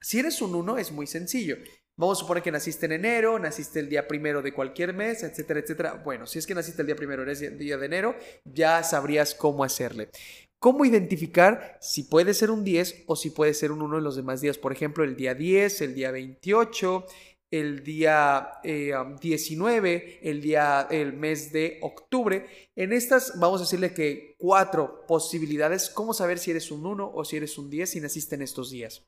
Si 0.01 0.19
eres 0.19 0.43
un 0.43 0.57
1 0.57 0.79
es 0.79 0.91
muy 0.91 1.07
sencillo. 1.07 1.59
Vamos 1.97 2.19
a 2.19 2.21
suponer 2.23 2.43
que 2.43 2.51
naciste 2.51 2.87
en 2.87 2.93
enero, 2.93 3.39
naciste 3.39 3.79
el 3.79 3.89
día 3.89 4.09
primero 4.09 4.43
de 4.43 4.53
cualquier 4.53 4.95
mes, 4.95 5.23
etcétera, 5.23 5.61
etcétera. 5.61 6.03
Bueno, 6.05 6.27
si 6.27 6.41
es 6.41 6.47
que 6.49 6.57
naciste 6.57 6.83
el 6.83 6.87
día 6.87 6.97
primero, 6.97 7.23
eres 7.23 7.41
el 7.43 7.57
día 7.57 7.77
de 7.77 7.87
enero, 7.87 8.17
ya 8.45 8.83
sabrías 8.83 9.33
cómo 9.33 9.63
hacerle. 9.63 10.11
¿Cómo 10.59 10.85
identificar 10.85 11.79
si 11.81 12.03
puede 12.03 12.35
ser 12.35 12.51
un 12.51 12.65
10 12.65 13.05
o 13.07 13.15
si 13.15 13.31
puede 13.31 13.55
ser 13.55 13.71
un 13.71 13.81
1 13.83 13.99
en 13.99 14.05
los 14.05 14.17
demás 14.17 14.41
días? 14.41 14.59
Por 14.59 14.73
ejemplo, 14.73 15.05
el 15.05 15.15
día 15.15 15.35
10, 15.35 15.83
el 15.83 15.95
día 15.95 16.11
28, 16.11 17.07
el 17.51 17.83
día 17.83 18.53
19, 18.63 19.95
eh, 19.95 20.21
el 20.23 20.41
día, 20.41 20.87
el 20.91 21.13
mes 21.13 21.53
de 21.53 21.79
octubre. 21.83 22.47
En 22.77 22.93
estas 22.93 23.39
vamos 23.39 23.61
a 23.61 23.65
decirle 23.65 23.95
que 23.95 24.37
cuatro 24.39 25.07
posibilidades, 25.07 25.91
cómo 25.91 26.13
saber 26.15 26.39
si 26.39 26.51
eres 26.51 26.71
un 26.71 26.85
1 26.85 27.11
o 27.15 27.25
si 27.25 27.37
eres 27.37 27.57
un 27.59 27.71
10 27.71 27.91
si 27.91 28.01
naciste 28.01 28.35
en 28.35 28.43
estos 28.43 28.71
días. 28.71 29.07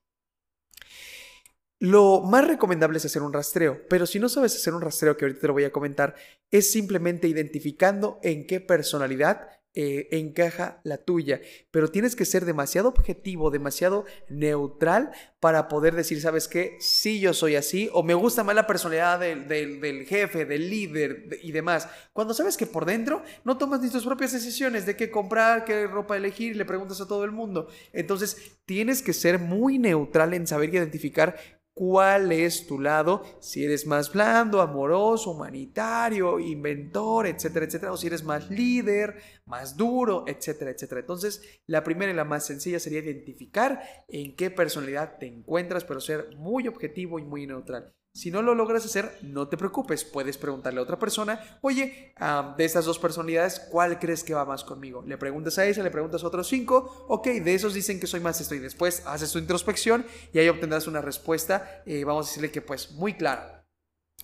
Lo 1.82 2.20
más 2.20 2.46
recomendable 2.46 2.98
es 2.98 3.06
hacer 3.06 3.22
un 3.22 3.32
rastreo, 3.32 3.88
pero 3.88 4.04
si 4.04 4.18
no 4.18 4.28
sabes 4.28 4.54
hacer 4.54 4.74
un 4.74 4.82
rastreo, 4.82 5.16
que 5.16 5.24
ahorita 5.24 5.40
te 5.40 5.46
lo 5.46 5.54
voy 5.54 5.64
a 5.64 5.72
comentar, 5.72 6.14
es 6.50 6.70
simplemente 6.70 7.26
identificando 7.26 8.18
en 8.22 8.46
qué 8.46 8.60
personalidad 8.60 9.48
eh, 9.74 10.08
encaja 10.10 10.80
la 10.82 10.98
tuya, 10.98 11.40
pero 11.70 11.88
tienes 11.88 12.16
que 12.16 12.24
ser 12.24 12.44
demasiado 12.44 12.88
objetivo, 12.88 13.50
demasiado 13.50 14.04
neutral 14.28 15.12
para 15.38 15.68
poder 15.68 15.94
decir, 15.94 16.20
¿sabes 16.20 16.48
qué? 16.48 16.76
Sí, 16.80 17.20
yo 17.20 17.32
soy 17.32 17.54
así, 17.54 17.88
o 17.92 18.02
me 18.02 18.14
gusta 18.14 18.42
más 18.42 18.56
la 18.56 18.66
personalidad 18.66 19.20
del, 19.20 19.46
del, 19.46 20.06
jefe, 20.06 20.44
del 20.44 20.68
líder 20.68 21.38
y 21.42 21.52
demás. 21.52 21.88
Cuando 22.12 22.34
sabes 22.34 22.56
que 22.56 22.66
por 22.66 22.84
dentro 22.84 23.22
no 23.44 23.58
tomas 23.58 23.80
ni 23.80 23.90
tus 23.90 24.04
propias 24.04 24.32
decisiones 24.32 24.86
de 24.86 24.96
qué 24.96 25.08
comprar, 25.08 25.64
qué 25.64 25.86
ropa 25.86 26.16
elegir, 26.16 26.56
le 26.56 26.64
preguntas 26.64 27.00
a 27.00 27.06
todo 27.06 27.24
el 27.24 27.30
mundo. 27.30 27.68
Entonces, 27.92 28.58
tienes 28.64 29.02
que 29.02 29.12
ser 29.12 29.38
muy 29.38 29.78
neutral 29.78 30.34
en 30.34 30.48
saber 30.48 30.74
identificar 30.74 31.36
cuál 31.74 32.32
es 32.32 32.66
tu 32.66 32.78
lado, 32.78 33.22
si 33.40 33.64
eres 33.64 33.86
más 33.86 34.12
blando, 34.12 34.60
amoroso, 34.60 35.30
humanitario, 35.30 36.38
inventor, 36.38 37.26
etcétera, 37.26 37.66
etcétera, 37.66 37.92
o 37.92 37.96
si 37.96 38.06
eres 38.06 38.24
más 38.24 38.50
líder, 38.50 39.16
más 39.46 39.76
duro, 39.76 40.24
etcétera, 40.26 40.70
etcétera. 40.70 41.00
Entonces, 41.00 41.42
la 41.66 41.82
primera 41.82 42.12
y 42.12 42.14
la 42.14 42.24
más 42.24 42.46
sencilla 42.46 42.78
sería 42.80 43.00
identificar 43.00 43.80
en 44.08 44.36
qué 44.36 44.50
personalidad 44.50 45.18
te 45.18 45.26
encuentras, 45.26 45.84
pero 45.84 46.00
ser 46.00 46.36
muy 46.36 46.68
objetivo 46.68 47.18
y 47.18 47.22
muy 47.22 47.46
neutral. 47.46 47.94
Si 48.12 48.32
no 48.32 48.42
lo 48.42 48.56
logras 48.56 48.84
hacer, 48.84 49.18
no 49.22 49.46
te 49.46 49.56
preocupes, 49.56 50.04
puedes 50.04 50.36
preguntarle 50.36 50.80
a 50.80 50.82
otra 50.82 50.98
persona, 50.98 51.58
oye, 51.60 52.12
de 52.56 52.64
estas 52.64 52.84
dos 52.84 52.98
personalidades, 52.98 53.60
¿cuál 53.70 54.00
crees 54.00 54.24
que 54.24 54.34
va 54.34 54.44
más 54.44 54.64
conmigo? 54.64 55.04
Le 55.06 55.16
preguntas 55.16 55.58
a 55.58 55.66
esa, 55.66 55.84
le 55.84 55.92
preguntas 55.92 56.24
a 56.24 56.26
otros 56.26 56.48
cinco, 56.48 57.06
ok, 57.08 57.26
de 57.26 57.54
esos 57.54 57.72
dicen 57.72 58.00
que 58.00 58.08
soy 58.08 58.18
más 58.18 58.40
esto 58.40 58.56
y 58.56 58.58
después 58.58 59.06
haces 59.06 59.30
tu 59.30 59.38
introspección 59.38 60.04
y 60.32 60.40
ahí 60.40 60.48
obtendrás 60.48 60.88
una 60.88 61.00
respuesta, 61.00 61.82
eh, 61.86 62.02
vamos 62.02 62.26
a 62.26 62.30
decirle 62.30 62.50
que 62.50 62.62
pues 62.62 62.90
muy 62.92 63.14
clara. 63.14 63.64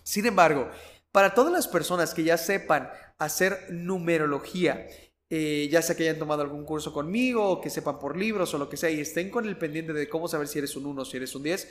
Sin 0.03 0.27
embargo, 0.27 0.69
para 1.13 1.33
todas 1.33 1.53
las 1.53 1.69
personas 1.69 2.13
que 2.13 2.25
ya 2.25 2.39
sepan 2.39 2.91
hacer 3.19 3.69
numerología, 3.71 4.89
eh, 5.29 5.69
ya 5.73 5.83
sea 5.83 5.97
que 5.97 6.05
hayan 6.05 6.21
tomado 6.21 6.43
algún 6.43 6.65
curso 6.65 6.93
conmigo 6.93 7.49
o 7.49 7.61
que 7.61 7.69
sepan 7.69 7.99
por 7.99 8.17
libros 8.17 8.55
o 8.55 8.59
lo 8.59 8.69
que 8.69 8.77
sea 8.77 8.91
y 8.91 9.01
estén 9.01 9.29
con 9.29 9.45
el 9.47 9.59
pendiente 9.59 9.93
de 9.93 10.09
cómo 10.09 10.29
saber 10.29 10.47
si 10.47 10.59
eres 10.59 10.77
un 10.77 10.87
1 10.87 11.03
o 11.03 11.05
si 11.05 11.17
eres 11.17 11.35
un 11.35 11.43
10, 11.43 11.69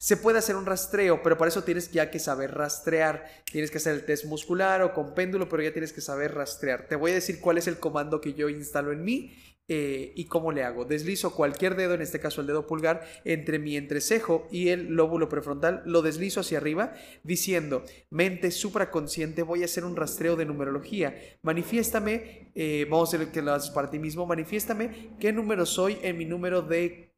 se 0.00 0.16
puede 0.16 0.38
hacer 0.38 0.56
un 0.56 0.64
rastreo, 0.64 1.22
pero 1.22 1.36
para 1.36 1.50
eso 1.50 1.62
tienes 1.62 1.92
ya 1.92 2.10
que 2.10 2.18
saber 2.18 2.54
rastrear. 2.54 3.26
Tienes 3.44 3.70
que 3.70 3.76
hacer 3.76 3.94
el 3.94 4.06
test 4.06 4.24
muscular 4.24 4.80
o 4.80 4.94
con 4.94 5.14
péndulo, 5.14 5.46
pero 5.50 5.62
ya 5.62 5.72
tienes 5.72 5.92
que 5.92 6.00
saber 6.00 6.34
rastrear. 6.34 6.88
Te 6.88 6.96
voy 6.96 7.10
a 7.10 7.14
decir 7.14 7.38
cuál 7.38 7.58
es 7.58 7.66
el 7.66 7.78
comando 7.78 8.18
que 8.18 8.32
yo 8.32 8.48
instalo 8.48 8.92
en 8.92 9.04
mí 9.04 9.30
eh, 9.68 10.14
y 10.16 10.24
cómo 10.24 10.52
le 10.52 10.64
hago. 10.64 10.86
Deslizo 10.86 11.34
cualquier 11.34 11.76
dedo, 11.76 11.92
en 11.92 12.00
este 12.00 12.18
caso 12.18 12.40
el 12.40 12.46
dedo 12.46 12.66
pulgar, 12.66 13.06
entre 13.26 13.58
mi 13.58 13.76
entrecejo 13.76 14.48
y 14.50 14.70
el 14.70 14.86
lóbulo 14.94 15.28
prefrontal, 15.28 15.82
lo 15.84 16.00
deslizo 16.00 16.40
hacia 16.40 16.56
arriba 16.56 16.94
diciendo, 17.22 17.84
mente 18.08 18.52
supraconsciente, 18.52 19.42
voy 19.42 19.60
a 19.60 19.66
hacer 19.66 19.84
un 19.84 19.96
rastreo 19.96 20.34
de 20.34 20.46
numerología. 20.46 21.14
Manifiéstame, 21.42 22.50
eh, 22.54 22.86
vamos 22.88 23.12
a 23.12 23.16
hacer 23.18 23.32
que 23.32 23.42
lo 23.42 23.52
haces 23.52 23.70
para 23.70 23.90
ti 23.90 23.98
mismo, 23.98 24.24
manifiéstame 24.24 25.10
qué 25.20 25.30
número 25.30 25.66
soy 25.66 25.98
en 26.00 26.16
mi 26.16 26.24
número 26.24 26.62
de 26.62 27.09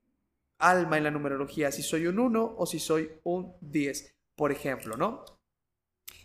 alma 0.62 0.96
en 0.96 1.04
la 1.04 1.10
numerología, 1.10 1.70
si 1.72 1.82
soy 1.82 2.06
un 2.06 2.18
1 2.18 2.54
o 2.56 2.66
si 2.66 2.78
soy 2.78 3.10
un 3.24 3.54
10, 3.60 4.14
por 4.36 4.52
ejemplo, 4.52 4.96
¿no? 4.96 5.24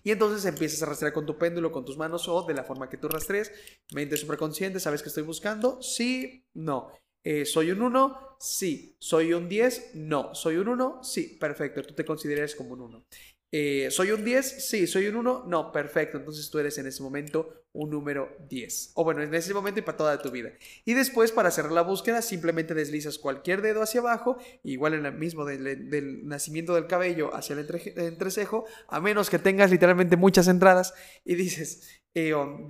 Y 0.04 0.12
entonces 0.12 0.45
empiezas 0.45 0.82
a 0.84 0.86
rastrear 0.86 1.12
con 1.12 1.26
tu 1.26 1.38
péndulo, 1.38 1.71
con 1.71 1.84
tus 1.84 1.97
manos 1.97 2.28
o 2.30 2.43
de 2.43 2.54
la 2.54 2.63
forma 2.63 2.89
que 2.89 2.97
tú 2.97 3.10
rastrees. 3.10 3.52
Mente 3.91 4.15
superconsciente, 4.15 4.80
¿sabes 4.80 5.02
que 5.02 5.10
estoy 5.10 5.23
buscando? 5.23 5.82
Sí, 5.82 6.45
no. 6.54 6.93
Eh, 7.23 7.45
¿Soy 7.45 7.71
un 7.71 7.82
1? 7.82 8.38
Sí. 8.39 8.95
¿Soy 9.00 9.34
un 9.34 9.50
10? 9.50 9.95
No. 9.95 10.34
¿Soy 10.34 10.56
un 10.56 10.69
1? 10.69 11.04
Sí. 11.04 11.38
Perfecto. 11.38 11.82
Tú 11.82 11.93
te 11.93 12.06
consideras 12.06 12.56
como 12.56 12.73
un 12.73 12.82
1. 12.82 13.06
Eh, 13.51 13.89
¿Soy 13.91 14.12
un 14.12 14.23
10? 14.23 14.67
Sí. 14.69 14.88
¿Soy 14.88 15.07
un 15.07 15.15
1? 15.17 15.45
No. 15.47 15.71
Perfecto. 15.71 16.17
Entonces 16.17 16.49
tú 16.49 16.60
eres 16.60 16.77
en 16.77 16.88
ese 16.88 17.01
momento 17.01 17.67
un 17.77 17.91
número 17.91 18.36
10. 18.49 18.91
O 18.95 19.03
bueno, 19.03 19.21
en 19.21 19.33
ese 19.33 19.53
momento 19.53 19.79
y 19.79 19.83
para 19.83 19.97
toda 19.97 20.21
tu 20.21 20.31
vida. 20.31 20.51
Y 20.83 20.95
después, 20.95 21.31
para 21.31 21.51
cerrar 21.51 21.71
la 21.71 21.83
búsqueda, 21.83 22.21
simplemente 22.21 22.73
deslizas 22.73 23.19
cualquier 23.19 23.62
dedo 23.62 23.83
hacia 23.83 24.01
abajo, 24.01 24.38
igual 24.63 24.95
en 24.95 25.05
el 25.05 25.13
mismo 25.13 25.45
del, 25.45 26.27
nacimiento 26.27 26.73
del 26.73 26.88
cabello 26.88 27.33
hacia 27.36 27.53
el 27.53 27.67
entrecejo, 27.97 28.65
a 28.88 28.99
menos 28.99 29.29
que 29.29 29.38
tengas 29.38 29.69
literalmente 29.69 30.17
muchas 30.17 30.47
entradas, 30.47 30.93
y 31.23 31.36
dices, 31.36 32.01
um, 32.36 32.67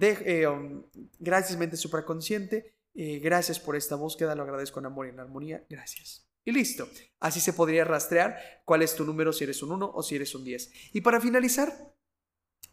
gracias 1.19 1.57
mente 1.57 1.77
supraconsciente, 1.77 2.75
eh, 2.93 3.19
gracias 3.19 3.59
por 3.59 3.75
esta 3.77 3.95
búsqueda, 3.95 4.35
lo 4.35 4.43
agradezco 4.43 4.79
en 4.79 4.87
amor 4.87 5.07
y 5.07 5.11
en 5.11 5.19
armonía, 5.19 5.65
gracias. 5.69 6.26
Y 6.47 6.53
listo. 6.53 6.87
Así 7.19 7.41
se 7.41 7.51
podría 7.51 7.83
rastrear 7.83 8.37
cuál 8.63 8.81
es 8.81 8.95
tu 8.95 9.03
número, 9.03 9.33
si 9.33 9.43
eres 9.43 9.61
un 9.63 9.73
1 9.73 9.91
o 9.93 10.01
si 10.01 10.15
eres 10.15 10.33
un 10.33 10.45
10. 10.45 10.71
Y 10.93 11.01
para 11.01 11.19
finalizar, 11.19 11.93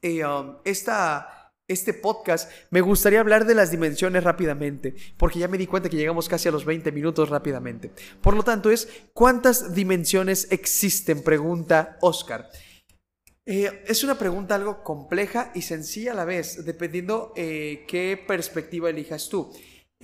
um, 0.01 0.59
esta 0.65 1.53
este 1.67 1.93
podcast, 1.93 2.53
me 2.71 2.83
gustaría 2.83 3.19
hablar 3.19 3.47
de 3.47 3.55
las 3.57 3.73
dimensiones 3.73 4.23
rápidamente, 4.23 4.95
porque 5.17 5.41
ya 5.41 5.49
me 5.49 5.59
di 5.59 5.67
cuenta 5.67 5.89
que 5.89 5.97
llegamos 5.97 6.29
casi 6.29 6.49
a 6.49 6.53
los 6.53 6.65
20 6.65 6.93
minutos 6.93 7.31
rápidamente. 7.31 7.91
Por 8.21 8.37
lo 8.37 8.45
tanto, 8.45 8.71
es 8.71 8.87
¿cuántas 9.13 9.75
dimensiones 9.75 10.53
existen? 10.53 11.25
Pregunta 11.25 11.99
Oscar. 12.01 12.49
Eh, 13.45 13.83
es 13.89 14.05
una 14.05 14.17
pregunta 14.17 14.55
algo 14.55 14.85
compleja 14.85 15.51
y 15.53 15.63
sencilla 15.63 16.13
a 16.13 16.17
la 16.17 16.25
vez, 16.25 16.65
dependiendo 16.65 17.33
eh, 17.35 17.85
qué 17.89 18.23
perspectiva 18.25 18.89
elijas 18.89 19.29
tú. 19.29 19.53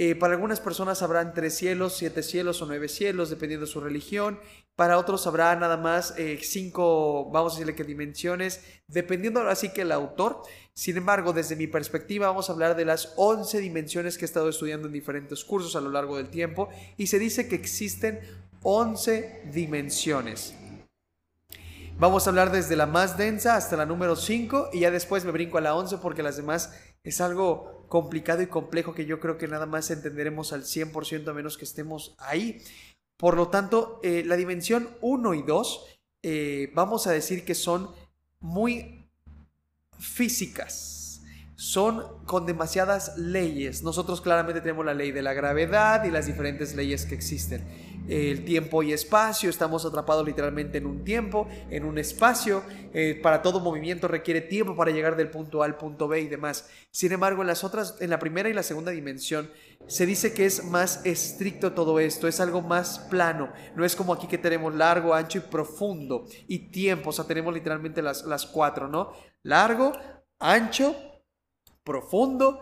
Eh, 0.03 0.15
para 0.15 0.33
algunas 0.33 0.61
personas 0.61 1.03
habrán 1.03 1.35
tres 1.35 1.59
cielos, 1.59 1.95
siete 1.95 2.23
cielos 2.23 2.63
o 2.63 2.67
nueve 2.67 2.89
cielos, 2.89 3.29
dependiendo 3.29 3.67
de 3.67 3.71
su 3.71 3.83
religión. 3.83 4.41
Para 4.75 4.97
otros 4.97 5.27
habrá 5.27 5.55
nada 5.57 5.77
más 5.77 6.15
cinco, 6.41 7.29
vamos 7.31 7.53
a 7.53 7.57
decirle 7.57 7.75
que 7.75 7.85
dimensiones, 7.85 8.63
dependiendo 8.89 9.41
ahora 9.41 9.55
sí 9.55 9.75
que 9.75 9.83
el 9.83 9.93
autor. 9.93 10.41
Sin 10.73 10.97
embargo, 10.97 11.35
desde 11.35 11.55
mi 11.55 11.67
perspectiva 11.67 12.29
vamos 12.29 12.49
a 12.49 12.55
hablar 12.55 12.77
de 12.77 12.87
las 12.87 13.13
11 13.17 13.59
dimensiones 13.59 14.17
que 14.17 14.25
he 14.25 14.31
estado 14.31 14.49
estudiando 14.49 14.87
en 14.87 14.95
diferentes 14.95 15.45
cursos 15.45 15.77
a 15.77 15.83
lo 15.83 15.91
largo 15.91 16.17
del 16.17 16.31
tiempo 16.31 16.71
y 16.97 17.09
se 17.09 17.19
dice 17.19 17.47
que 17.47 17.57
existen 17.57 18.21
11 18.63 19.51
dimensiones. 19.53 20.55
Vamos 21.99 22.27
a 22.27 22.31
hablar 22.31 22.51
desde 22.53 22.75
la 22.75 22.87
más 22.87 23.19
densa 23.19 23.55
hasta 23.55 23.77
la 23.77 23.85
número 23.85 24.17
5 24.17 24.71
y 24.73 24.81
ya 24.81 24.91
después 24.91 25.27
me 25.27 25.31
brinco 25.31 25.59
a 25.59 25.61
la 25.61 25.75
11 25.75 25.99
porque 25.99 26.23
las 26.23 26.39
demás 26.39 26.73
es 27.05 27.21
algo 27.21 27.80
complicado 27.91 28.41
y 28.41 28.47
complejo 28.47 28.95
que 28.95 29.05
yo 29.05 29.19
creo 29.19 29.37
que 29.37 29.49
nada 29.49 29.67
más 29.67 29.91
entenderemos 29.91 30.53
al 30.53 30.63
100% 30.63 31.29
a 31.29 31.35
menos 31.35 31.59
que 31.59 31.65
estemos 31.65 32.15
ahí. 32.19 32.63
Por 33.19 33.37
lo 33.37 33.49
tanto, 33.49 33.99
eh, 34.05 34.23
la 34.25 34.37
dimensión 34.37 34.89
1 35.01 35.35
y 35.35 35.43
2 35.43 35.99
eh, 36.23 36.71
vamos 36.73 37.09
a 37.09 37.11
decir 37.13 37.45
que 37.45 37.57
son 37.57 37.91
muy 38.39 39.11
físicas. 39.99 41.21
Son 41.57 42.25
con 42.27 42.47
demasiadas 42.47 43.19
leyes. 43.19 43.83
Nosotros 43.83 44.21
claramente 44.21 44.61
tenemos 44.61 44.87
la 44.87 44.95
ley 44.95 45.11
de 45.11 45.23
la 45.23 45.35
gravedad 45.35 46.05
y 46.05 46.13
las 46.13 46.27
diferentes 46.27 46.77
leyes 46.77 47.05
que 47.07 47.17
existen. 47.17 47.67
El 48.11 48.45
tiempo 48.45 48.83
y 48.83 48.93
espacio, 48.93 49.49
estamos 49.49 49.85
atrapados 49.85 50.27
literalmente 50.27 50.79
en 50.79 50.87
un 50.87 51.05
tiempo, 51.05 51.49
en 51.71 51.85
un 51.85 51.97
espacio, 51.97 52.65
eh, 52.93 53.19
para 53.23 53.41
todo 53.41 53.61
movimiento 53.61 54.09
requiere 54.09 54.41
tiempo 54.41 54.75
para 54.75 54.91
llegar 54.91 55.17
del 55.17 55.31
punto 55.31 55.63
A 55.63 55.67
al 55.67 55.77
punto 55.77 56.09
B 56.09 56.21
y 56.21 56.27
demás. 56.27 56.69
Sin 56.91 57.13
embargo, 57.13 57.43
en 57.43 57.49
las 57.49 57.63
otras, 57.63 57.97
en 58.01 58.11
la 58.11 58.19
primera 58.19 58.49
y 58.49 58.53
la 58.53 58.65
segunda 58.65 58.91
dimensión, 58.91 59.49
se 59.87 60.07
dice 60.07 60.35
que 60.35 60.45
es 60.45 60.65
más 60.65 61.07
estricto 61.07 61.73
todo 61.73 62.01
esto, 62.01 62.27
es 62.27 62.41
algo 62.41 62.63
más 62.63 62.99
plano, 62.99 63.53
no 63.77 63.85
es 63.85 63.95
como 63.95 64.13
aquí 64.13 64.27
que 64.27 64.39
tenemos 64.39 64.75
largo, 64.75 65.15
ancho 65.15 65.39
y 65.39 65.43
profundo 65.43 66.27
y 66.49 66.71
tiempo, 66.71 67.11
o 67.11 67.13
sea, 67.13 67.27
tenemos 67.27 67.55
literalmente 67.55 68.03
las, 68.03 68.25
las 68.25 68.45
cuatro, 68.45 68.89
¿no? 68.89 69.13
Largo, 69.43 69.93
ancho, 70.41 70.97
profundo, 71.85 72.61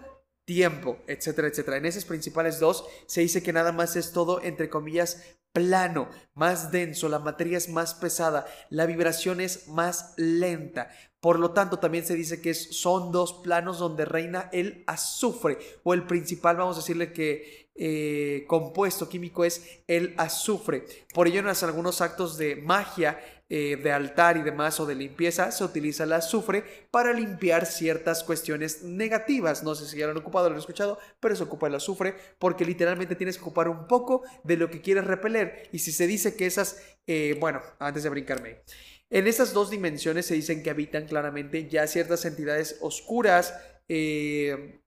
tiempo, 0.48 0.96
etcétera, 1.06 1.48
etcétera. 1.48 1.76
En 1.76 1.84
esos 1.84 2.06
principales 2.06 2.58
dos 2.58 2.86
se 3.06 3.20
dice 3.20 3.42
que 3.42 3.52
nada 3.52 3.70
más 3.70 3.96
es 3.96 4.12
todo, 4.12 4.40
entre 4.42 4.70
comillas, 4.70 5.22
plano, 5.52 6.08
más 6.34 6.70
denso, 6.70 7.08
la 7.08 7.18
materia 7.18 7.58
es 7.58 7.68
más 7.68 7.94
pesada, 7.94 8.46
la 8.70 8.86
vibración 8.86 9.40
es 9.40 9.68
más 9.68 10.14
lenta. 10.16 10.90
Por 11.20 11.38
lo 11.38 11.50
tanto, 11.50 11.78
también 11.78 12.06
se 12.06 12.14
dice 12.14 12.40
que 12.40 12.54
son 12.54 13.10
dos 13.10 13.34
planos 13.42 13.78
donde 13.78 14.04
reina 14.04 14.48
el 14.52 14.84
azufre, 14.86 15.58
o 15.82 15.94
el 15.94 16.06
principal, 16.06 16.56
vamos 16.56 16.76
a 16.76 16.80
decirle 16.80 17.12
que 17.12 17.68
eh, 17.80 18.44
compuesto 18.48 19.08
químico 19.08 19.44
es 19.44 19.80
el 19.86 20.14
azufre. 20.16 20.84
Por 21.14 21.28
ello, 21.28 21.40
en 21.40 21.46
algunos 21.46 22.00
actos 22.00 22.36
de 22.36 22.56
magia, 22.56 23.18
eh, 23.50 23.78
de 23.82 23.92
altar 23.92 24.36
y 24.36 24.42
demás 24.42 24.78
o 24.78 24.84
de 24.84 24.94
limpieza, 24.94 25.50
se 25.52 25.64
utiliza 25.64 26.04
el 26.04 26.12
azufre 26.12 26.64
para 26.90 27.12
limpiar 27.12 27.64
ciertas 27.64 28.22
cuestiones 28.22 28.82
negativas. 28.82 29.62
No 29.62 29.74
sé 29.74 29.86
si 29.86 29.96
ya 29.96 30.06
lo 30.06 30.12
han 30.12 30.18
ocupado 30.18 30.48
lo 30.48 30.54
han 30.54 30.60
escuchado, 30.60 30.98
pero 31.18 31.34
se 31.34 31.44
ocupa 31.44 31.68
el 31.68 31.74
azufre 31.76 32.14
porque 32.38 32.64
literalmente 32.64 33.16
tienes 33.16 33.38
que 33.38 33.42
ocupar 33.42 33.68
un 33.68 33.86
poco 33.86 34.22
de 34.44 34.56
lo 34.56 34.68
que 34.68 34.82
quieres 34.82 35.04
repeler. 35.04 35.68
Y 35.72 35.78
si 35.78 35.92
se 35.92 36.06
dice 36.06 36.36
que 36.36 36.46
esas, 36.46 36.82
eh, 37.06 37.38
bueno, 37.40 37.62
antes 37.78 38.02
de 38.02 38.10
brincarme. 38.10 38.62
En 39.10 39.26
esas 39.26 39.52
dos 39.52 39.70
dimensiones 39.70 40.26
se 40.26 40.34
dicen 40.34 40.62
que 40.62 40.70
habitan 40.70 41.06
claramente 41.06 41.68
ya 41.68 41.86
ciertas 41.86 42.24
entidades 42.24 42.78
oscuras, 42.80 43.54
eh, 43.88 44.80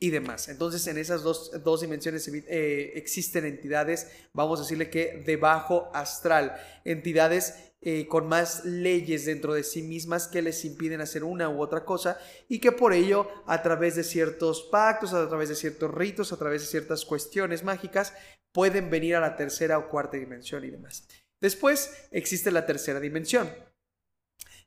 y 0.00 0.10
demás. 0.10 0.48
Entonces, 0.48 0.86
en 0.86 0.98
esas 0.98 1.22
dos, 1.22 1.80
dimensiones 1.80 2.28
eh, 2.28 2.92
existen 2.94 3.46
entidades, 3.46 4.10
vamos 4.32 4.58
a 4.58 4.62
decirle 4.62 4.90
que 4.90 5.22
de 5.24 5.36
bajo 5.36 5.90
astral, 5.94 6.56
entidades 6.84 7.72
eh, 7.80 8.06
con 8.06 8.28
más 8.28 8.64
leyes 8.64 9.24
dentro 9.24 9.54
de 9.54 9.62
sí 9.62 9.82
mismas 9.82 10.28
que 10.28 10.42
les 10.42 10.64
impiden 10.64 11.00
hacer 11.00 11.24
una 11.24 11.48
u 11.48 11.60
otra 11.60 11.84
cosa 11.84 12.18
y 12.48 12.58
que 12.58 12.72
por 12.72 12.92
ello, 12.92 13.28
a 13.46 13.62
través 13.62 13.94
de 13.94 14.04
ciertos 14.04 14.62
pactos, 14.64 15.12
a 15.14 15.28
través 15.28 15.48
de 15.48 15.54
ciertos 15.54 15.92
ritos, 15.92 16.32
a 16.32 16.36
través 16.36 16.62
de 16.62 16.68
ciertas 16.68 17.04
cuestiones 17.04 17.62
mágicas, 17.62 18.12
pueden 18.52 18.90
venir 18.90 19.16
a 19.16 19.20
la 19.20 19.36
tercera 19.36 19.78
o 19.78 19.88
cuarta 19.88 20.16
dimensión 20.16 20.64
y 20.64 20.70
demás. 20.70 21.06
Después 21.44 22.08
existe 22.10 22.50
la 22.50 22.64
tercera 22.64 23.00
dimensión. 23.00 23.52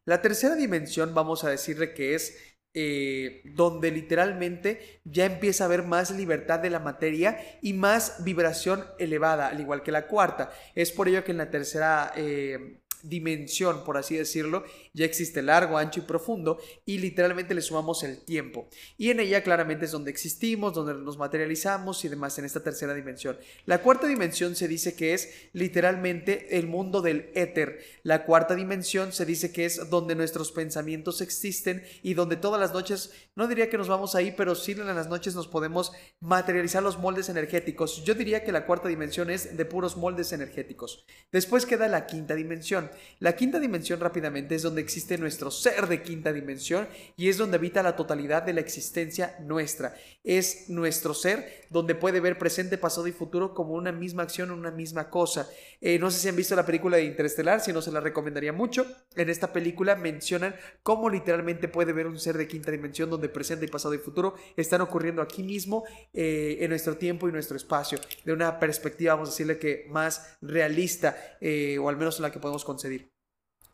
La 0.05 0.21
tercera 0.21 0.53
dimensión, 0.53 1.15
vamos 1.15 1.43
a 1.43 1.49
decirle 1.49 1.95
que 1.95 2.13
es 2.13 2.37
eh, 2.75 3.41
donde 3.55 3.89
literalmente 3.89 5.01
ya 5.03 5.25
empieza 5.25 5.63
a 5.63 5.65
haber 5.65 5.81
más 5.81 6.11
libertad 6.11 6.59
de 6.59 6.69
la 6.69 6.77
materia 6.77 7.57
y 7.63 7.73
más 7.73 8.23
vibración 8.23 8.85
elevada, 8.99 9.47
al 9.47 9.59
igual 9.59 9.81
que 9.81 9.91
la 9.91 10.05
cuarta. 10.05 10.51
Es 10.75 10.91
por 10.91 11.07
ello 11.07 11.23
que 11.23 11.31
en 11.31 11.39
la 11.39 11.49
tercera 11.49 12.13
eh, 12.15 12.83
dimensión, 13.09 13.83
por 13.83 13.97
así 13.97 14.15
decirlo, 14.15 14.63
ya 14.93 15.05
existe 15.05 15.41
largo, 15.41 15.77
ancho 15.77 15.99
y 15.99 16.03
profundo 16.03 16.59
y 16.85 16.99
literalmente 16.99 17.53
le 17.53 17.61
sumamos 17.61 18.03
el 18.03 18.19
tiempo. 18.23 18.69
Y 18.97 19.09
en 19.09 19.19
ella 19.19 19.43
claramente 19.43 19.85
es 19.85 19.91
donde 19.91 20.11
existimos, 20.11 20.73
donde 20.73 20.93
nos 20.93 21.17
materializamos 21.17 22.05
y 22.05 22.09
demás 22.09 22.37
en 22.39 22.45
esta 22.45 22.63
tercera 22.63 22.93
dimensión. 22.93 23.37
La 23.65 23.81
cuarta 23.81 24.07
dimensión 24.07 24.55
se 24.55 24.67
dice 24.67 24.95
que 24.95 25.13
es 25.13 25.49
literalmente 25.53 26.57
el 26.57 26.67
mundo 26.67 27.01
del 27.01 27.29
éter. 27.35 27.83
La 28.03 28.25
cuarta 28.25 28.55
dimensión 28.55 29.11
se 29.11 29.25
dice 29.25 29.51
que 29.51 29.65
es 29.65 29.89
donde 29.89 30.15
nuestros 30.15 30.51
pensamientos 30.51 31.21
existen 31.21 31.83
y 32.03 32.13
donde 32.13 32.37
todas 32.37 32.59
las 32.59 32.73
noches, 32.73 33.11
no 33.35 33.47
diría 33.47 33.69
que 33.69 33.77
nos 33.77 33.87
vamos 33.87 34.15
ahí, 34.15 34.33
pero 34.35 34.55
sí 34.55 34.73
en 34.81 34.95
las 34.95 35.07
noches 35.07 35.35
nos 35.35 35.47
podemos 35.47 35.91
materializar 36.19 36.83
los 36.83 36.97
moldes 36.97 37.29
energéticos. 37.29 38.03
Yo 38.03 38.13
diría 38.13 38.43
que 38.43 38.51
la 38.51 38.65
cuarta 38.65 38.87
dimensión 38.87 39.29
es 39.29 39.55
de 39.57 39.65
puros 39.65 39.97
moldes 39.97 40.31
energéticos. 40.33 41.05
Después 41.31 41.65
queda 41.65 41.87
la 41.87 42.05
quinta 42.05 42.35
dimensión. 42.35 42.89
La 43.19 43.35
quinta 43.35 43.59
dimensión 43.59 43.99
rápidamente 43.99 44.55
es 44.55 44.61
donde 44.61 44.81
existe 44.81 45.17
nuestro 45.17 45.51
ser 45.51 45.87
de 45.87 46.01
quinta 46.01 46.33
dimensión 46.33 46.87
y 47.15 47.29
es 47.29 47.37
donde 47.37 47.57
habita 47.57 47.83
la 47.83 47.95
totalidad 47.95 48.43
de 48.43 48.53
la 48.53 48.61
existencia 48.61 49.35
nuestra. 49.41 49.95
Es 50.23 50.69
nuestro 50.69 51.13
ser 51.13 51.65
donde 51.69 51.95
puede 51.95 52.19
ver 52.19 52.37
presente, 52.37 52.77
pasado 52.77 53.07
y 53.07 53.11
futuro 53.11 53.53
como 53.53 53.73
una 53.73 53.91
misma 53.91 54.23
acción, 54.23 54.51
una 54.51 54.71
misma 54.71 55.09
cosa. 55.09 55.49
Eh, 55.81 55.99
no 55.99 56.11
sé 56.11 56.19
si 56.19 56.29
han 56.29 56.35
visto 56.35 56.55
la 56.55 56.65
película 56.65 56.97
de 56.97 57.03
Interestelar, 57.03 57.61
si 57.61 57.73
no 57.73 57.81
se 57.81 57.91
la 57.91 57.99
recomendaría 57.99 58.53
mucho. 58.53 58.85
En 59.15 59.29
esta 59.29 59.51
película 59.53 59.95
mencionan 59.95 60.55
cómo 60.83 61.09
literalmente 61.09 61.67
puede 61.67 61.93
ver 61.93 62.07
un 62.07 62.19
ser 62.19 62.37
de 62.37 62.47
quinta 62.47 62.71
dimensión 62.71 63.09
donde 63.09 63.29
presente, 63.29 63.67
pasado 63.67 63.93
y 63.93 63.97
futuro 63.97 64.35
están 64.55 64.81
ocurriendo 64.81 65.21
aquí 65.21 65.43
mismo 65.43 65.83
eh, 66.13 66.57
en 66.61 66.69
nuestro 66.69 66.97
tiempo 66.97 67.27
y 67.27 67.31
nuestro 67.31 67.57
espacio, 67.57 67.99
de 68.23 68.33
una 68.33 68.59
perspectiva, 68.59 69.13
vamos 69.13 69.29
a 69.29 69.31
decirle 69.31 69.59
que 69.59 69.85
más 69.89 70.37
realista, 70.41 71.37
eh, 71.41 71.77
o 71.79 71.89
al 71.89 71.97
menos 71.97 72.17
en 72.17 72.23
la 72.23 72.31
que 72.31 72.39
podemos 72.39 72.63
concebir. 72.63 72.86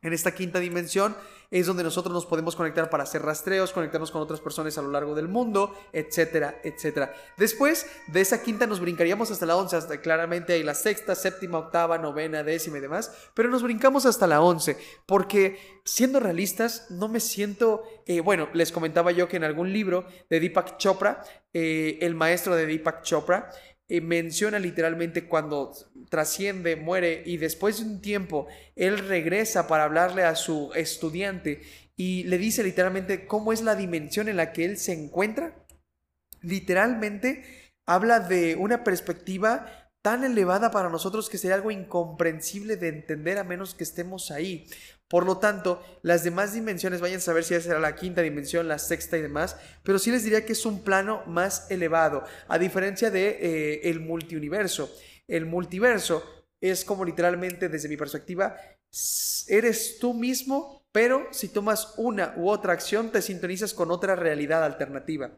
En 0.03 0.11
esta 0.11 0.35
quinta 0.35 0.59
dimensión 0.59 1.15
es 1.49 1.67
donde 1.67 1.83
nosotros 1.83 2.13
nos 2.13 2.25
podemos 2.25 2.55
conectar 2.55 2.89
para 2.89 3.03
hacer 3.03 3.21
rastreos, 3.21 3.71
conectarnos 3.71 4.11
con 4.11 4.21
otras 4.21 4.41
personas 4.41 4.77
a 4.77 4.81
lo 4.81 4.89
largo 4.89 5.13
del 5.13 5.27
mundo, 5.27 5.73
etcétera, 5.93 6.59
etcétera. 6.63 7.13
Después 7.37 7.85
de 8.07 8.21
esa 8.21 8.41
quinta 8.41 8.65
nos 8.65 8.79
brincaríamos 8.79 9.29
hasta 9.31 9.45
la 9.45 9.55
once, 9.55 9.77
claramente 10.01 10.53
hay 10.53 10.63
la 10.63 10.73
sexta, 10.73 11.13
séptima, 11.15 11.59
octava, 11.59 11.99
novena, 11.99 12.43
décima 12.43 12.79
y 12.79 12.81
demás, 12.81 13.29
pero 13.35 13.49
nos 13.49 13.61
brincamos 13.61 14.05
hasta 14.07 14.27
la 14.27 14.41
once, 14.41 14.77
porque 15.05 15.79
siendo 15.85 16.19
realistas, 16.19 16.87
no 16.89 17.07
me 17.07 17.19
siento, 17.19 17.83
eh, 18.07 18.19
bueno, 18.19 18.49
les 18.53 18.71
comentaba 18.71 19.11
yo 19.11 19.27
que 19.27 19.37
en 19.37 19.43
algún 19.43 19.71
libro 19.71 20.05
de 20.29 20.39
Deepak 20.39 20.77
Chopra, 20.77 21.23
eh, 21.53 21.99
el 22.01 22.15
maestro 22.15 22.55
de 22.55 22.65
Deepak 22.65 23.03
Chopra, 23.03 23.51
menciona 23.89 24.59
literalmente 24.59 25.27
cuando 25.27 25.71
trasciende, 26.09 26.75
muere 26.75 27.23
y 27.25 27.37
después 27.37 27.79
de 27.79 27.85
un 27.85 28.01
tiempo 28.01 28.47
él 28.75 28.97
regresa 28.97 29.67
para 29.67 29.83
hablarle 29.83 30.23
a 30.23 30.35
su 30.35 30.71
estudiante 30.73 31.61
y 31.95 32.23
le 32.23 32.37
dice 32.37 32.63
literalmente 32.63 33.27
cómo 33.27 33.53
es 33.53 33.61
la 33.61 33.75
dimensión 33.75 34.27
en 34.29 34.37
la 34.37 34.51
que 34.51 34.65
él 34.65 34.77
se 34.77 34.93
encuentra. 34.93 35.65
Literalmente 36.41 37.43
habla 37.85 38.19
de 38.19 38.55
una 38.55 38.83
perspectiva 38.83 39.91
tan 40.01 40.23
elevada 40.23 40.71
para 40.71 40.89
nosotros 40.89 41.29
que 41.29 41.37
sería 41.37 41.55
algo 41.55 41.71
incomprensible 41.71 42.75
de 42.75 42.89
entender 42.89 43.37
a 43.37 43.43
menos 43.43 43.73
que 43.73 43.83
estemos 43.83 44.31
ahí. 44.31 44.67
Por 45.13 45.27
lo 45.27 45.37
tanto, 45.37 45.79
las 46.01 46.23
demás 46.23 46.55
dimensiones, 46.55 46.99
vayan 46.99 47.19
a 47.19 47.21
saber 47.21 47.43
si 47.43 47.53
será 47.61 47.79
la 47.79 47.93
quinta 47.93 48.23
dimensión, 48.23 48.67
la 48.67 48.79
sexta 48.79 49.15
y 49.15 49.21
demás, 49.21 49.55
pero 49.83 49.99
sí 49.99 50.09
les 50.09 50.23
diría 50.23 50.43
que 50.43 50.53
es 50.53 50.65
un 50.65 50.83
plano 50.83 51.21
más 51.27 51.69
elevado, 51.69 52.23
a 52.47 52.57
diferencia 52.57 53.11
de 53.11 53.27
eh, 53.29 53.81
el 53.91 53.99
multiuniverso. 53.99 54.91
El 55.27 55.45
multiverso 55.45 56.23
es 56.59 56.83
como 56.83 57.05
literalmente, 57.05 57.69
desde 57.69 57.89
mi 57.89 57.95
perspectiva, 57.95 58.57
eres 59.47 59.99
tú 59.99 60.15
mismo, 60.15 60.83
pero 60.91 61.27
si 61.29 61.49
tomas 61.49 61.93
una 61.97 62.33
u 62.35 62.49
otra 62.49 62.73
acción, 62.73 63.11
te 63.11 63.21
sintonizas 63.21 63.75
con 63.75 63.91
otra 63.91 64.15
realidad 64.15 64.63
alternativa. 64.63 65.29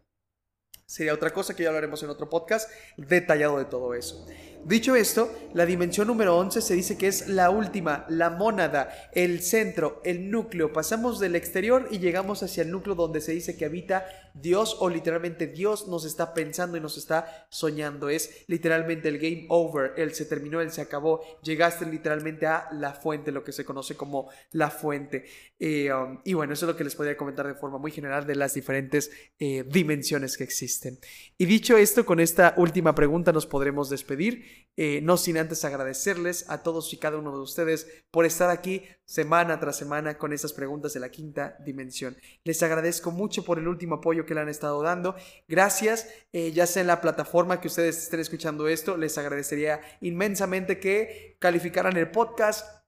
Sería 0.85 1.13
otra 1.13 1.33
cosa 1.33 1.53
que 1.53 1.63
ya 1.63 1.67
hablaremos 1.67 2.01
en 2.01 2.11
otro 2.11 2.29
podcast 2.29 2.71
detallado 2.95 3.57
de 3.57 3.65
todo 3.65 3.93
eso. 3.93 4.25
Dicho 4.65 4.95
esto, 4.95 5.31
la 5.53 5.67
dimensión 5.67 6.07
número 6.07 6.35
11 6.37 6.59
se 6.59 6.73
dice 6.73 6.97
que 6.97 7.05
es 7.05 7.27
la 7.27 7.51
última, 7.51 8.03
la 8.09 8.31
mónada, 8.31 8.89
el 9.11 9.43
centro, 9.43 10.01
el 10.03 10.31
núcleo. 10.31 10.73
Pasamos 10.73 11.19
del 11.19 11.35
exterior 11.35 11.87
y 11.91 11.99
llegamos 11.99 12.41
hacia 12.41 12.63
el 12.63 12.71
núcleo 12.71 12.95
donde 12.95 13.21
se 13.21 13.31
dice 13.31 13.55
que 13.55 13.65
habita 13.65 14.07
Dios 14.33 14.75
o 14.79 14.89
literalmente 14.89 15.45
Dios 15.45 15.87
nos 15.87 16.03
está 16.03 16.33
pensando 16.33 16.77
y 16.77 16.81
nos 16.81 16.97
está 16.97 17.47
soñando. 17.49 18.09
Es 18.09 18.43
literalmente 18.47 19.07
el 19.07 19.19
game 19.19 19.45
over, 19.49 19.93
él 19.97 20.15
se 20.15 20.25
terminó, 20.25 20.59
él 20.59 20.71
se 20.71 20.81
acabó. 20.81 21.21
Llegaste 21.43 21.85
literalmente 21.85 22.47
a 22.47 22.67
la 22.73 22.93
fuente, 22.93 23.31
lo 23.31 23.43
que 23.43 23.51
se 23.51 23.65
conoce 23.65 23.95
como 23.95 24.29
la 24.51 24.71
fuente. 24.71 25.25
Eh, 25.59 25.93
um, 25.93 26.19
y 26.25 26.33
bueno, 26.33 26.53
eso 26.53 26.65
es 26.65 26.71
lo 26.71 26.75
que 26.75 26.83
les 26.83 26.95
podría 26.95 27.15
comentar 27.15 27.45
de 27.45 27.53
forma 27.53 27.77
muy 27.77 27.91
general 27.91 28.25
de 28.25 28.35
las 28.35 28.55
diferentes 28.55 29.11
eh, 29.39 29.63
dimensiones 29.67 30.37
que 30.37 30.43
existen. 30.43 30.97
Y 31.37 31.45
dicho 31.45 31.77
esto, 31.77 32.03
con 32.03 32.19
esta 32.19 32.55
última 32.57 32.95
pregunta 32.95 33.31
nos 33.31 33.45
podremos 33.45 33.89
despedir. 33.91 34.54
Eh, 34.77 34.99
no 35.01 35.15
sin 35.15 35.37
antes 35.37 35.63
agradecerles 35.63 36.49
a 36.49 36.61
todos 36.61 36.91
y 36.93 36.97
cada 36.97 37.17
uno 37.17 37.31
de 37.31 37.39
ustedes 37.39 37.87
por 38.11 38.25
estar 38.25 38.49
aquí 38.49 38.83
semana 39.05 39.57
tras 39.57 39.77
semana 39.77 40.17
con 40.17 40.33
esas 40.33 40.51
preguntas 40.51 40.93
de 40.93 40.99
la 40.99 41.09
quinta 41.09 41.55
dimensión. 41.63 42.17
Les 42.43 42.61
agradezco 42.61 43.11
mucho 43.11 43.45
por 43.45 43.57
el 43.57 43.69
último 43.69 43.95
apoyo 43.95 44.25
que 44.25 44.33
le 44.33 44.41
han 44.41 44.49
estado 44.49 44.81
dando. 44.81 45.15
Gracias, 45.47 46.09
eh, 46.33 46.51
ya 46.51 46.67
sea 46.67 46.81
en 46.81 46.87
la 46.87 46.99
plataforma 46.99 47.61
que 47.61 47.69
ustedes 47.69 47.97
estén 47.97 48.19
escuchando 48.19 48.67
esto, 48.67 48.97
les 48.97 49.17
agradecería 49.17 49.79
inmensamente 50.01 50.77
que 50.77 51.37
calificaran 51.39 51.95
el 51.95 52.11
podcast 52.11 52.84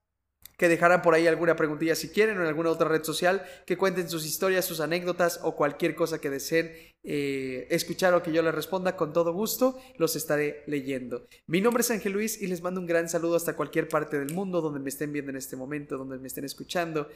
que 0.57 0.67
dejaran 0.67 1.03
por 1.03 1.13
ahí 1.13 1.27
alguna 1.27 1.55
preguntilla 1.55 1.95
si 1.95 2.09
quieren 2.09 2.37
o 2.37 2.41
en 2.41 2.47
alguna 2.47 2.71
otra 2.71 2.89
red 2.89 3.03
social, 3.03 3.45
que 3.65 3.77
cuenten 3.77 4.09
sus 4.09 4.25
historias, 4.25 4.65
sus 4.65 4.79
anécdotas 4.79 5.39
o 5.43 5.55
cualquier 5.55 5.95
cosa 5.95 6.19
que 6.19 6.31
deseen 6.31 6.71
eh, 7.03 7.67
escuchar 7.69 8.15
o 8.15 8.23
que 8.23 8.33
yo 8.33 8.41
les 8.41 8.55
responda 8.55 8.95
con 8.95 9.13
todo 9.13 9.33
gusto, 9.33 9.77
los 9.97 10.15
estaré 10.15 10.63
leyendo. 10.65 11.27
Mi 11.45 11.61
nombre 11.61 11.81
es 11.81 11.91
Ángel 11.91 12.13
Luis 12.13 12.41
y 12.41 12.47
les 12.47 12.63
mando 12.63 12.81
un 12.81 12.87
gran 12.87 13.07
saludo 13.07 13.35
hasta 13.35 13.55
cualquier 13.55 13.87
parte 13.87 14.17
del 14.17 14.33
mundo 14.33 14.61
donde 14.61 14.79
me 14.79 14.89
estén 14.89 15.13
viendo 15.13 15.29
en 15.29 15.37
este 15.37 15.55
momento, 15.55 15.97
donde 15.97 16.17
me 16.17 16.27
estén 16.27 16.43
escuchando. 16.43 17.07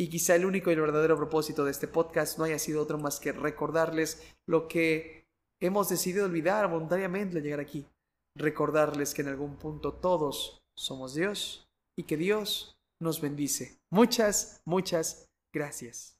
Y 0.00 0.08
quizá 0.08 0.36
el 0.36 0.46
único 0.46 0.70
y 0.70 0.74
el 0.74 0.80
verdadero 0.80 1.16
propósito 1.16 1.64
de 1.64 1.72
este 1.72 1.88
podcast 1.88 2.38
no 2.38 2.44
haya 2.44 2.60
sido 2.60 2.80
otro 2.80 2.98
más 2.98 3.18
que 3.18 3.32
recordarles 3.32 4.22
lo 4.46 4.68
que 4.68 5.26
hemos 5.60 5.88
decidido 5.88 6.26
olvidar 6.26 6.70
voluntariamente 6.70 7.38
al 7.38 7.42
llegar 7.42 7.58
aquí. 7.58 7.88
Recordarles 8.36 9.14
que 9.14 9.22
en 9.22 9.28
algún 9.28 9.56
punto 9.56 9.94
todos 9.94 10.62
somos 10.76 11.16
Dios 11.16 11.67
y 11.98 12.04
que 12.04 12.16
Dios 12.16 12.78
nos 13.00 13.20
bendice. 13.20 13.80
Muchas, 13.90 14.62
muchas 14.64 15.26
gracias. 15.52 16.17